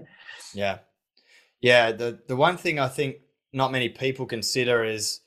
Yeah. 0.54 0.78
Yeah 1.60 1.90
the 1.92 2.20
the 2.28 2.36
one 2.36 2.56
thing 2.56 2.78
i 2.78 2.86
think 2.86 3.16
not 3.52 3.72
many 3.72 3.88
people 3.88 4.26
consider 4.26 4.84
is 4.84 5.20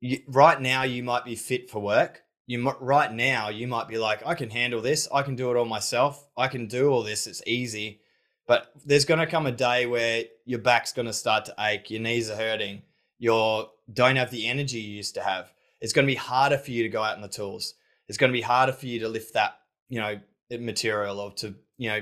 you, 0.00 0.18
right 0.26 0.60
now 0.60 0.82
you 0.82 1.02
might 1.02 1.24
be 1.24 1.36
fit 1.36 1.70
for 1.70 1.78
work 1.78 2.22
you 2.46 2.70
right 2.80 3.12
now 3.12 3.48
you 3.48 3.68
might 3.68 3.88
be 3.88 3.98
like 3.98 4.26
i 4.26 4.34
can 4.34 4.50
handle 4.50 4.80
this. 4.80 5.08
I 5.12 5.22
can 5.22 5.36
do 5.36 5.50
it 5.50 5.56
all 5.56 5.64
myself. 5.64 6.28
I 6.36 6.48
can 6.48 6.66
do 6.66 6.90
all 6.90 7.02
this. 7.02 7.26
It's 7.26 7.42
easy. 7.46 8.00
But 8.46 8.72
there's 8.84 9.04
going 9.04 9.20
to 9.20 9.26
come 9.26 9.46
a 9.46 9.52
day 9.52 9.86
where 9.86 10.24
your 10.44 10.58
back's 10.58 10.92
going 10.92 11.06
to 11.06 11.12
start 11.12 11.44
to 11.46 11.54
ache 11.58 11.90
your 11.90 12.00
knees 12.00 12.28
are 12.28 12.36
hurting 12.36 12.82
you 13.22 13.66
don't 13.92 14.16
have 14.16 14.32
the 14.32 14.48
energy 14.48 14.80
you 14.80 14.96
used 14.96 15.14
to 15.14 15.22
have. 15.22 15.52
It's 15.80 15.92
going 15.92 16.04
to 16.04 16.10
be 16.10 16.16
harder 16.16 16.58
for 16.58 16.72
you 16.72 16.82
to 16.82 16.88
go 16.88 17.04
out 17.04 17.14
in 17.14 17.22
the 17.22 17.28
tools. 17.28 17.74
It's 18.08 18.18
going 18.18 18.32
to 18.32 18.36
be 18.36 18.42
harder 18.42 18.72
for 18.72 18.86
you 18.86 18.98
to 19.00 19.08
lift 19.08 19.34
that 19.34 19.58
you 19.88 20.00
know 20.00 20.18
material 20.50 21.20
or 21.20 21.30
to 21.34 21.54
you 21.78 21.88
know 21.88 22.00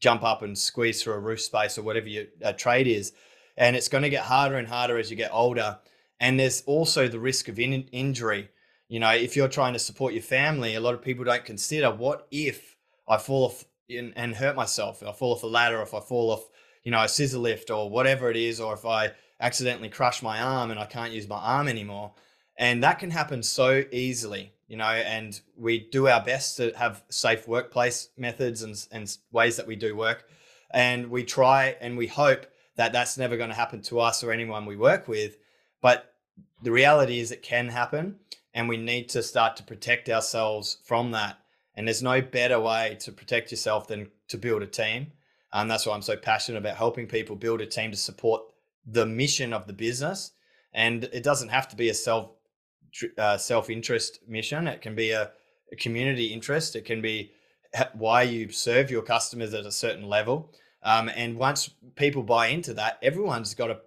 jump 0.00 0.22
up 0.22 0.40
and 0.40 0.56
squeeze 0.56 1.02
through 1.02 1.14
a 1.14 1.18
roof 1.18 1.42
space 1.42 1.76
or 1.76 1.82
whatever 1.82 2.08
your 2.08 2.24
uh, 2.42 2.52
trade 2.52 2.86
is. 2.86 3.12
And 3.58 3.76
it's 3.76 3.88
going 3.88 4.04
to 4.04 4.08
get 4.08 4.24
harder 4.24 4.56
and 4.56 4.66
harder 4.66 4.96
as 4.96 5.10
you 5.10 5.16
get 5.18 5.32
older. 5.34 5.78
And 6.18 6.40
there's 6.40 6.62
also 6.62 7.08
the 7.08 7.20
risk 7.20 7.48
of 7.48 7.58
in- 7.58 7.88
injury 7.92 8.48
you 8.88 9.00
know, 9.00 9.10
if 9.10 9.36
you're 9.36 9.48
trying 9.48 9.74
to 9.74 9.78
support 9.78 10.14
your 10.14 10.22
family, 10.22 10.74
a 10.74 10.80
lot 10.80 10.94
of 10.94 11.02
people 11.02 11.24
don't 11.24 11.44
consider 11.44 11.90
what 11.90 12.26
if 12.30 12.76
I 13.06 13.18
fall 13.18 13.44
off 13.44 13.64
in, 13.88 14.12
and 14.16 14.34
hurt 14.34 14.56
myself, 14.56 15.02
if 15.02 15.08
I 15.08 15.12
fall 15.12 15.32
off 15.32 15.42
a 15.42 15.46
ladder, 15.46 15.80
if 15.82 15.94
I 15.94 16.00
fall 16.00 16.30
off, 16.30 16.48
you 16.84 16.90
know, 16.90 17.02
a 17.02 17.08
scissor 17.08 17.38
lift 17.38 17.70
or 17.70 17.90
whatever 17.90 18.30
it 18.30 18.36
is, 18.36 18.60
or 18.60 18.74
if 18.74 18.84
I 18.84 19.12
accidentally 19.40 19.88
crush 19.88 20.22
my 20.22 20.40
arm 20.40 20.70
and 20.70 20.80
I 20.80 20.86
can't 20.86 21.12
use 21.12 21.28
my 21.28 21.38
arm 21.38 21.68
anymore. 21.68 22.12
And 22.56 22.82
that 22.82 22.98
can 22.98 23.10
happen 23.10 23.42
so 23.42 23.84
easily, 23.92 24.52
you 24.66 24.76
know, 24.76 24.84
and 24.84 25.40
we 25.56 25.88
do 25.90 26.08
our 26.08 26.22
best 26.22 26.56
to 26.56 26.72
have 26.76 27.04
safe 27.08 27.46
workplace 27.46 28.08
methods 28.16 28.62
and, 28.62 28.74
and 28.90 29.16
ways 29.30 29.56
that 29.56 29.66
we 29.66 29.76
do 29.76 29.94
work. 29.94 30.28
And 30.70 31.08
we 31.10 31.24
try 31.24 31.76
and 31.80 31.96
we 31.96 32.08
hope 32.08 32.46
that 32.76 32.92
that's 32.92 33.16
never 33.16 33.36
going 33.36 33.50
to 33.50 33.54
happen 33.54 33.80
to 33.82 34.00
us 34.00 34.24
or 34.24 34.32
anyone 34.32 34.66
we 34.66 34.76
work 34.76 35.08
with. 35.08 35.38
But 35.80 36.14
the 36.62 36.72
reality 36.72 37.20
is 37.20 37.30
it 37.30 37.42
can 37.42 37.68
happen 37.68 38.16
and 38.54 38.68
we 38.68 38.76
need 38.76 39.08
to 39.10 39.22
start 39.22 39.56
to 39.56 39.62
protect 39.62 40.08
ourselves 40.08 40.78
from 40.84 41.10
that. 41.12 41.38
And 41.74 41.86
there's 41.86 42.02
no 42.02 42.20
better 42.20 42.58
way 42.58 42.96
to 43.00 43.12
protect 43.12 43.50
yourself 43.50 43.86
than 43.86 44.10
to 44.28 44.38
build 44.38 44.62
a 44.62 44.66
team. 44.66 45.12
And 45.52 45.62
um, 45.62 45.68
that's 45.68 45.86
why 45.86 45.94
I'm 45.94 46.02
so 46.02 46.16
passionate 46.16 46.58
about 46.58 46.76
helping 46.76 47.06
people 47.06 47.36
build 47.36 47.60
a 47.60 47.66
team 47.66 47.90
to 47.90 47.96
support 47.96 48.42
the 48.86 49.06
mission 49.06 49.52
of 49.52 49.66
the 49.66 49.72
business. 49.72 50.32
And 50.72 51.04
it 51.04 51.22
doesn't 51.22 51.48
have 51.48 51.68
to 51.68 51.76
be 51.76 51.88
a 51.88 51.94
self 51.94 52.30
uh, 53.16 53.38
self 53.38 53.70
interest 53.70 54.20
mission. 54.26 54.66
It 54.66 54.82
can 54.82 54.94
be 54.94 55.10
a, 55.12 55.30
a 55.72 55.76
community 55.76 56.26
interest. 56.26 56.76
It 56.76 56.84
can 56.84 57.00
be 57.00 57.32
why 57.94 58.22
you 58.22 58.50
serve 58.50 58.90
your 58.90 59.02
customers 59.02 59.54
at 59.54 59.66
a 59.66 59.72
certain 59.72 60.08
level. 60.08 60.52
Um, 60.82 61.10
and 61.14 61.36
once 61.36 61.70
people 61.96 62.22
buy 62.22 62.48
into 62.48 62.74
that, 62.74 62.98
everyone's 63.02 63.54
got 63.54 63.70
a 63.70 63.80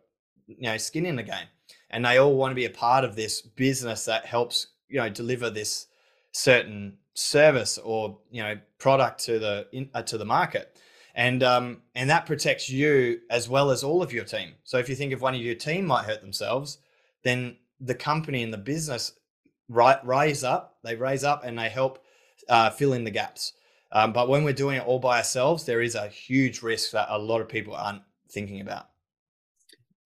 you 0.47 0.61
know 0.61 0.77
skin 0.77 1.05
in 1.05 1.15
the 1.15 1.23
game 1.23 1.47
and 1.91 2.03
they 2.03 2.17
all 2.17 2.35
want 2.35 2.51
to 2.51 2.55
be 2.55 2.65
a 2.65 2.69
part 2.69 3.03
of 3.05 3.15
this 3.15 3.41
business 3.41 4.05
that 4.05 4.25
helps 4.25 4.67
you 4.89 4.99
know 4.99 5.09
deliver 5.09 5.49
this 5.49 5.87
certain 6.31 6.97
service 7.13 7.77
or 7.77 8.17
you 8.31 8.41
know 8.41 8.57
product 8.79 9.23
to 9.25 9.37
the 9.37 9.67
in, 9.71 9.89
uh, 9.93 10.01
to 10.01 10.17
the 10.17 10.25
market. 10.25 10.77
And 11.13 11.43
um, 11.43 11.81
and 11.93 12.09
that 12.09 12.25
protects 12.25 12.69
you 12.69 13.19
as 13.29 13.49
well 13.49 13.69
as 13.69 13.83
all 13.83 14.01
of 14.01 14.13
your 14.13 14.23
team. 14.23 14.53
So 14.63 14.77
if 14.77 14.87
you 14.87 14.95
think 14.95 15.11
if 15.11 15.19
one 15.19 15.35
of 15.35 15.41
your 15.41 15.55
team 15.55 15.85
might 15.85 16.05
hurt 16.05 16.21
themselves 16.21 16.79
then 17.23 17.57
the 17.79 17.95
company 17.95 18.41
and 18.43 18.53
the 18.53 18.57
business 18.57 19.13
right 19.69 20.03
rise 20.05 20.43
up 20.43 20.77
they 20.83 20.95
raise 20.95 21.23
up 21.23 21.43
and 21.43 21.59
they 21.59 21.69
help 21.69 22.03
uh, 22.49 22.69
fill 22.69 22.93
in 22.93 23.03
the 23.03 23.11
gaps. 23.11 23.53
Um, 23.93 24.13
but 24.13 24.29
when 24.29 24.45
we're 24.45 24.53
doing 24.53 24.77
it 24.77 24.87
all 24.87 24.99
by 24.99 25.17
ourselves 25.17 25.65
there 25.65 25.81
is 25.81 25.95
a 25.95 26.07
huge 26.07 26.61
risk 26.61 26.91
that 26.91 27.07
a 27.09 27.19
lot 27.19 27.41
of 27.41 27.49
people 27.49 27.75
aren't 27.75 28.03
thinking 28.29 28.61
about 28.61 28.87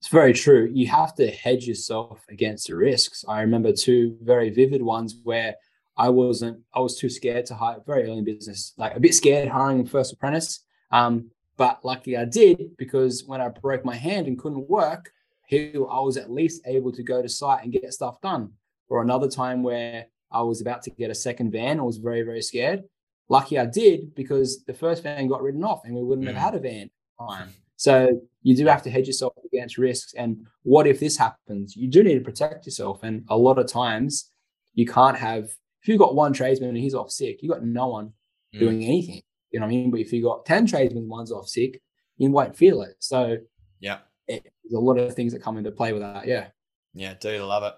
it's 0.05 0.11
very 0.11 0.33
true. 0.33 0.69
You 0.71 0.85
have 0.89 1.15
to 1.15 1.31
hedge 1.31 1.65
yourself 1.65 2.23
against 2.29 2.67
the 2.67 2.75
risks. 2.75 3.25
I 3.27 3.41
remember 3.41 3.73
two 3.73 4.15
very 4.21 4.51
vivid 4.51 4.83
ones 4.83 5.15
where 5.23 5.55
I 5.97 6.09
wasn't, 6.09 6.59
I 6.75 6.79
was 6.79 6.99
too 6.99 7.09
scared 7.09 7.47
to 7.47 7.55
hire 7.55 7.77
very 7.87 8.03
early 8.03 8.19
in 8.19 8.23
business, 8.23 8.73
like 8.77 8.95
a 8.95 8.99
bit 8.99 9.15
scared 9.15 9.49
hiring 9.49 9.83
first 9.83 10.13
apprentice. 10.13 10.63
Um, 10.91 11.31
But 11.57 11.83
lucky 11.83 12.15
I 12.17 12.25
did 12.25 12.77
because 12.77 13.23
when 13.25 13.41
I 13.41 13.47
broke 13.47 13.83
my 13.83 13.95
hand 13.95 14.27
and 14.27 14.37
couldn't 14.37 14.69
work, 14.69 15.11
I 15.51 15.71
was 15.73 16.17
at 16.17 16.29
least 16.29 16.61
able 16.67 16.91
to 16.91 17.01
go 17.01 17.23
to 17.23 17.29
site 17.29 17.63
and 17.63 17.73
get 17.73 17.91
stuff 17.91 18.21
done. 18.21 18.51
Or 18.89 19.01
another 19.01 19.27
time 19.27 19.63
where 19.63 20.05
I 20.31 20.43
was 20.43 20.61
about 20.61 20.83
to 20.83 20.91
get 20.91 21.09
a 21.09 21.15
second 21.15 21.49
van, 21.51 21.79
I 21.79 21.83
was 21.83 21.97
very, 21.97 22.21
very 22.21 22.43
scared. 22.43 22.83
Lucky 23.27 23.57
I 23.57 23.65
did 23.65 24.13
because 24.13 24.63
the 24.65 24.73
first 24.75 25.01
van 25.01 25.27
got 25.27 25.41
written 25.41 25.63
off 25.63 25.81
and 25.83 25.95
we 25.95 26.03
wouldn't 26.03 26.27
mm. 26.27 26.33
have 26.33 26.53
had 26.53 26.55
a 26.55 26.59
van 26.59 26.91
time. 27.17 27.49
So 27.77 28.21
you 28.45 28.55
do 28.55 28.67
have 28.67 28.83
to 28.83 28.91
hedge 28.91 29.07
yourself 29.07 29.33
against 29.43 29.79
risks. 29.79 30.13
And 30.13 30.45
what 30.61 30.85
if 30.85 30.99
this 30.99 31.17
happens? 31.17 31.75
You 31.75 31.89
do 31.89 32.03
need 32.03 32.13
to 32.13 32.21
protect 32.21 32.67
yourself. 32.67 33.01
And 33.01 33.25
a 33.27 33.35
lot 33.35 33.57
of 33.57 33.65
times 33.65 34.29
you 34.75 34.85
can't 34.85 35.17
have, 35.17 35.45
if 35.81 35.87
you've 35.87 35.97
got 35.97 36.13
one 36.13 36.31
tradesman 36.31 36.69
and 36.69 36.77
he's 36.77 36.93
off 36.93 37.09
sick, 37.09 37.39
you've 37.41 37.51
got 37.51 37.63
no 37.63 37.87
one 37.87 38.13
mm. 38.53 38.59
doing 38.59 38.83
anything. 38.83 39.23
You 39.49 39.59
know 39.59 39.65
what 39.65 39.71
I 39.71 39.75
mean? 39.75 39.89
But 39.89 40.01
if 40.01 40.13
you've 40.13 40.23
got 40.23 40.45
10 40.45 40.67
tradesmen, 40.67 41.09
one's 41.09 41.31
off 41.31 41.47
sick, 41.47 41.81
you 42.17 42.29
won't 42.29 42.55
feel 42.55 42.83
it. 42.83 42.95
So 42.99 43.37
yeah, 43.79 43.97
it, 44.27 44.43
there's 44.63 44.75
a 44.75 44.79
lot 44.79 44.99
of 44.99 45.15
things 45.15 45.33
that 45.33 45.41
come 45.41 45.57
into 45.57 45.71
play 45.71 45.91
with 45.91 46.03
that. 46.03 46.27
Yeah. 46.27 46.49
Yeah, 46.93 47.15
dude, 47.15 47.41
I 47.41 47.43
love 47.43 47.63
it. 47.63 47.73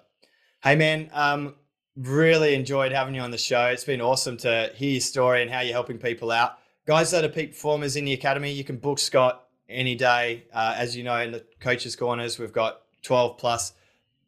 Hey 0.61 0.75
man, 0.75 1.09
um, 1.13 1.55
really 1.95 2.55
enjoyed 2.55 2.91
having 2.91 3.15
you 3.15 3.21
on 3.21 3.31
the 3.31 3.37
show. 3.37 3.67
It's 3.67 3.85
been 3.85 4.01
awesome 4.01 4.35
to 4.39 4.69
hear 4.75 4.91
your 4.91 5.01
story 5.01 5.43
and 5.43 5.49
how 5.49 5.61
you're 5.61 5.71
helping 5.71 5.97
people 5.97 6.29
out. 6.29 6.57
Guys 6.85 7.11
that 7.11 7.23
are 7.23 7.29
peak 7.29 7.51
performers 7.51 7.95
in 7.95 8.03
the 8.03 8.11
academy, 8.11 8.51
you 8.51 8.65
can 8.65 8.75
book 8.75 8.99
Scott 8.99 9.46
any 9.69 9.95
day. 9.95 10.45
Uh, 10.53 10.75
as 10.77 10.95
you 10.95 11.03
know, 11.03 11.17
in 11.19 11.31
the 11.31 11.43
coaches' 11.59 11.95
corners, 11.95 12.39
we've 12.39 12.53
got 12.53 12.81
12 13.03 13.37
plus 13.37 13.73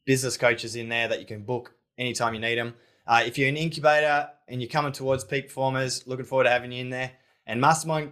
business 0.06 0.38
coaches 0.38 0.75
in 0.75 0.89
there 0.89 1.08
that 1.08 1.19
you 1.19 1.25
can 1.25 1.43
book 1.43 1.73
anytime 1.97 2.34
you 2.34 2.39
need 2.39 2.58
them. 2.58 2.73
Uh, 3.06 3.23
if 3.25 3.38
you're 3.38 3.49
an 3.49 3.58
incubator 3.58 4.30
and 4.47 4.62
you're 4.62 4.69
coming 4.69 4.91
towards 4.91 5.23
peak 5.23 5.47
performers, 5.47 6.06
looking 6.08 6.25
forward 6.25 6.45
to 6.45 6.49
having 6.49 6.71
you 6.71 6.82
in 6.82 6.89
there. 6.89 7.12
And 7.45 7.60
Mastermind, 7.60 8.12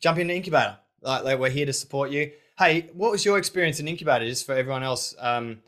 jump 0.00 0.18
into 0.18 0.34
incubator. 0.34 0.78
Like, 1.00 1.24
like 1.24 1.38
we're 1.38 1.50
here 1.50 1.66
to 1.66 1.72
support 1.72 2.10
you. 2.10 2.32
Hey, 2.58 2.90
what 2.92 3.10
was 3.10 3.24
your 3.24 3.38
experience 3.38 3.80
in 3.80 3.88
incubator? 3.88 4.24
Just 4.24 4.46
for 4.46 4.54
everyone 4.54 4.82
else, 4.82 5.14
um, 5.18 5.60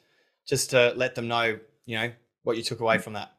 just 0.46 0.70
to 0.70 0.92
let 0.96 1.14
them 1.14 1.28
know, 1.28 1.58
you 1.86 1.96
know, 1.96 2.12
what 2.42 2.56
you 2.56 2.62
took 2.62 2.80
away 2.80 2.98
from 2.98 3.12
that. 3.14 3.32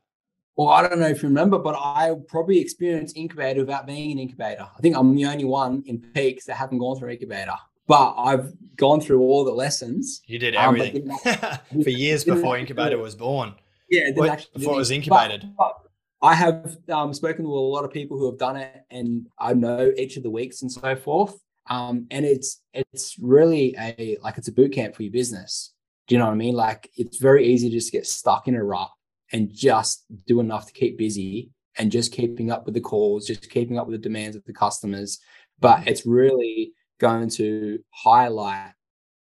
Well, 0.62 0.70
I 0.70 0.88
don't 0.88 1.00
know 1.00 1.08
if 1.08 1.24
you 1.24 1.30
remember, 1.30 1.58
but 1.58 1.74
I 1.74 2.14
probably 2.28 2.60
experienced 2.60 3.18
incubator 3.18 3.62
without 3.62 3.88
being 3.88 4.12
an 4.12 4.20
incubator. 4.20 4.62
I 4.62 4.80
think 4.80 4.96
I'm 4.96 5.16
the 5.16 5.26
only 5.26 5.44
one 5.44 5.82
in 5.88 5.98
peaks 5.98 6.46
that 6.46 6.54
haven't 6.54 6.78
gone 6.78 7.00
through 7.00 7.10
incubator. 7.10 7.56
But 7.88 8.14
I've 8.16 8.54
gone 8.76 9.02
through 9.02 9.22
all 9.22 9.44
the 9.44 9.52
lessons. 9.52 10.22
You 10.28 10.38
did 10.38 10.56
um, 10.56 10.76
everything 10.76 11.10
um, 11.10 11.58
for 11.84 11.90
years 11.90 12.24
before 12.24 12.60
incubator 12.60 13.00
was 13.00 13.16
born. 13.16 13.56
Yeah, 13.90 14.12
what, 14.14 14.48
before 14.54 14.76
it 14.76 14.78
was 14.78 14.92
incubated. 14.92 15.52
But, 15.58 15.78
but 15.82 16.28
I 16.28 16.36
have 16.36 16.78
um, 16.90 17.12
spoken 17.12 17.44
to 17.46 17.52
a 17.52 17.58
lot 17.58 17.84
of 17.84 17.92
people 17.92 18.20
who 18.20 18.30
have 18.30 18.38
done 18.38 18.58
it, 18.58 18.84
and 18.92 19.26
I 19.40 19.56
know 19.56 19.92
each 19.98 20.16
of 20.16 20.22
the 20.22 20.30
weeks 20.30 20.62
and 20.62 20.72
so 20.72 20.96
forth. 20.96 21.40
Um, 21.72 22.06
and 22.12 22.24
it's 22.24 22.62
it's 22.76 23.18
really 23.20 23.76
a 23.80 24.20
like 24.22 24.38
it's 24.38 24.48
a 24.48 24.52
boot 24.54 24.74
camp 24.74 24.96
for 24.96 25.02
your 25.02 25.12
business. 25.12 25.74
Do 26.08 26.14
you 26.14 26.20
know 26.20 26.26
what 26.26 26.34
I 26.34 26.36
mean? 26.36 26.54
Like 26.54 26.88
it's 26.98 27.18
very 27.18 27.48
easy 27.48 27.68
to 27.68 27.76
just 27.76 27.92
get 27.92 28.06
stuck 28.06 28.48
in 28.48 28.54
a 28.54 28.64
rut 28.64 28.92
and 29.32 29.54
just 29.54 30.06
do 30.28 30.40
enough 30.40 30.68
to 30.68 30.74
keep 30.74 30.98
busy 30.98 31.52
and 31.78 31.92
just 31.92 32.12
keeping 32.12 32.52
up 32.52 32.66
with 32.66 32.74
the 32.74 32.82
calls, 32.82 33.28
just 33.28 33.50
keeping 33.50 33.78
up 33.78 33.88
with 33.88 33.96
the 33.96 34.08
demands 34.10 34.36
of 34.36 34.44
the 34.46 34.54
customers. 34.54 35.20
But 35.60 35.88
it's 35.88 36.06
really 36.06 36.74
going 37.00 37.30
to 37.30 37.80
highlight 37.92 38.74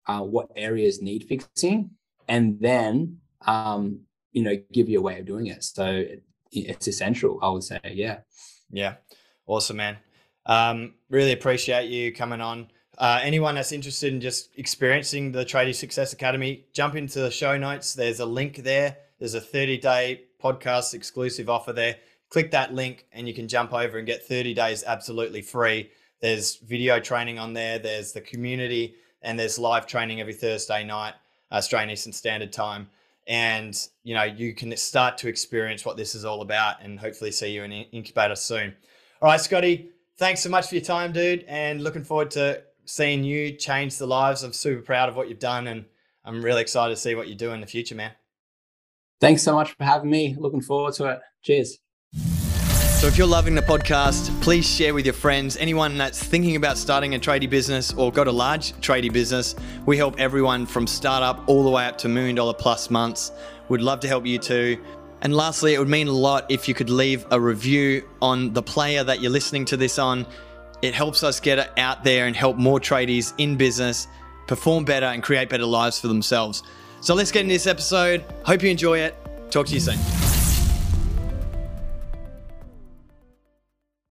uh, 0.07 0.21
what 0.21 0.49
areas 0.55 1.01
need 1.01 1.25
fixing 1.27 1.91
and 2.27 2.59
then, 2.59 3.17
um, 3.45 4.01
you 4.31 4.43
know, 4.43 4.55
give 4.73 4.89
you 4.89 4.99
a 4.99 5.01
way 5.01 5.19
of 5.19 5.25
doing 5.25 5.47
it. 5.47 5.63
So 5.63 5.85
it, 5.85 6.23
it's 6.51 6.87
essential, 6.87 7.39
I 7.41 7.49
would 7.49 7.63
say. 7.63 7.79
Yeah. 7.93 8.19
Yeah. 8.71 8.95
Awesome, 9.45 9.77
man. 9.77 9.97
Um, 10.45 10.95
really 11.09 11.33
appreciate 11.33 11.89
you 11.89 12.13
coming 12.13 12.41
on. 12.41 12.67
Uh, 12.97 13.19
anyone 13.23 13.55
that's 13.55 13.71
interested 13.71 14.13
in 14.13 14.21
just 14.21 14.49
experiencing 14.57 15.31
the 15.31 15.45
Tradie 15.45 15.73
Success 15.73 16.13
Academy, 16.13 16.65
jump 16.73 16.95
into 16.95 17.19
the 17.19 17.31
show 17.31 17.57
notes. 17.57 17.93
There's 17.93 18.19
a 18.19 18.25
link 18.25 18.57
there 18.57 18.97
there's 19.21 19.35
a 19.35 19.39
30 19.39 19.77
day 19.77 20.23
podcast 20.43 20.95
exclusive 20.95 21.47
offer 21.47 21.71
there. 21.71 21.97
Click 22.31 22.49
that 22.51 22.73
link 22.73 23.05
and 23.11 23.27
you 23.27 23.35
can 23.35 23.47
jump 23.47 23.71
over 23.71 23.99
and 23.99 24.07
get 24.07 24.25
30 24.25 24.55
days 24.55 24.83
absolutely 24.83 25.43
free. 25.43 25.91
There's 26.21 26.55
video 26.55 26.99
training 26.99 27.37
on 27.37 27.53
there, 27.53 27.77
there's 27.77 28.13
the 28.13 28.21
community, 28.21 28.95
and 29.21 29.39
there's 29.39 29.59
live 29.59 29.85
training 29.85 30.19
every 30.19 30.33
Thursday 30.33 30.83
night, 30.83 31.13
uh, 31.51 31.55
Australian 31.55 31.91
Eastern 31.91 32.13
Standard 32.13 32.51
Time. 32.51 32.89
And 33.27 33.77
you 34.03 34.15
know, 34.15 34.23
you 34.23 34.55
can 34.55 34.75
start 34.75 35.19
to 35.19 35.27
experience 35.27 35.85
what 35.85 35.97
this 35.97 36.15
is 36.15 36.25
all 36.25 36.41
about 36.41 36.81
and 36.81 36.99
hopefully 36.99 37.31
see 37.31 37.51
you 37.51 37.61
in 37.61 37.71
incubator 37.71 38.35
soon. 38.35 38.73
All 39.21 39.29
right, 39.29 39.39
Scotty, 39.39 39.91
thanks 40.17 40.41
so 40.41 40.49
much 40.49 40.67
for 40.67 40.73
your 40.73 40.83
time, 40.83 41.11
dude, 41.11 41.45
and 41.47 41.83
looking 41.83 42.03
forward 42.03 42.31
to 42.31 42.63
seeing 42.85 43.23
you 43.23 43.51
change 43.51 43.99
the 43.99 44.07
lives. 44.07 44.41
I'm 44.41 44.51
super 44.51 44.81
proud 44.81 45.09
of 45.09 45.15
what 45.15 45.29
you've 45.29 45.37
done 45.37 45.67
and 45.67 45.85
I'm 46.25 46.41
really 46.41 46.61
excited 46.61 46.95
to 46.95 46.99
see 46.99 47.13
what 47.13 47.27
you 47.27 47.35
do 47.35 47.51
in 47.51 47.61
the 47.61 47.67
future, 47.67 47.93
man. 47.93 48.13
Thanks 49.21 49.43
so 49.43 49.53
much 49.53 49.73
for 49.73 49.83
having 49.83 50.09
me. 50.09 50.35
Looking 50.37 50.61
forward 50.61 50.95
to 50.95 51.05
it. 51.05 51.19
Cheers. 51.43 51.77
So, 52.99 53.07
if 53.07 53.17
you're 53.17 53.27
loving 53.27 53.55
the 53.55 53.61
podcast, 53.61 54.29
please 54.41 54.67
share 54.67 54.93
with 54.93 55.05
your 55.05 55.13
friends, 55.13 55.57
anyone 55.57 55.97
that's 55.97 56.21
thinking 56.23 56.55
about 56.55 56.77
starting 56.77 57.15
a 57.15 57.19
tradie 57.19 57.49
business 57.49 57.93
or 57.93 58.11
got 58.11 58.27
a 58.27 58.31
large 58.31 58.73
tradie 58.73 59.11
business. 59.11 59.55
We 59.85 59.97
help 59.97 60.19
everyone 60.19 60.65
from 60.65 60.85
startup 60.85 61.47
all 61.47 61.63
the 61.63 61.69
way 61.69 61.85
up 61.85 61.97
to 61.99 62.09
million 62.09 62.35
dollar 62.35 62.53
plus 62.53 62.89
months. 62.89 63.31
We'd 63.69 63.81
love 63.81 63.99
to 64.01 64.07
help 64.07 64.25
you 64.25 64.37
too. 64.37 64.83
And 65.21 65.35
lastly, 65.35 65.75
it 65.75 65.79
would 65.79 65.87
mean 65.87 66.07
a 66.07 66.11
lot 66.11 66.45
if 66.49 66.67
you 66.67 66.73
could 66.73 66.89
leave 66.89 67.25
a 67.31 67.39
review 67.39 68.07
on 68.21 68.53
the 68.53 68.63
player 68.63 69.03
that 69.03 69.21
you're 69.21 69.31
listening 69.31 69.65
to 69.65 69.77
this 69.77 69.99
on. 69.99 70.25
It 70.81 70.95
helps 70.95 71.23
us 71.23 71.39
get 71.39 71.59
it 71.59 71.69
out 71.77 72.03
there 72.03 72.25
and 72.25 72.35
help 72.35 72.57
more 72.57 72.79
tradies 72.79 73.33
in 73.37 73.55
business 73.55 74.07
perform 74.47 74.83
better 74.83 75.05
and 75.05 75.21
create 75.21 75.47
better 75.47 75.65
lives 75.65 75.99
for 75.99 76.07
themselves. 76.07 76.63
So 77.01 77.15
let's 77.15 77.31
get 77.31 77.41
into 77.41 77.53
this 77.53 77.67
episode. 77.67 78.23
Hope 78.45 78.63
you 78.63 78.69
enjoy 78.69 78.99
it. 78.99 79.15
Talk 79.51 79.67
to 79.67 79.73
you 79.73 79.79
soon. 79.79 80.30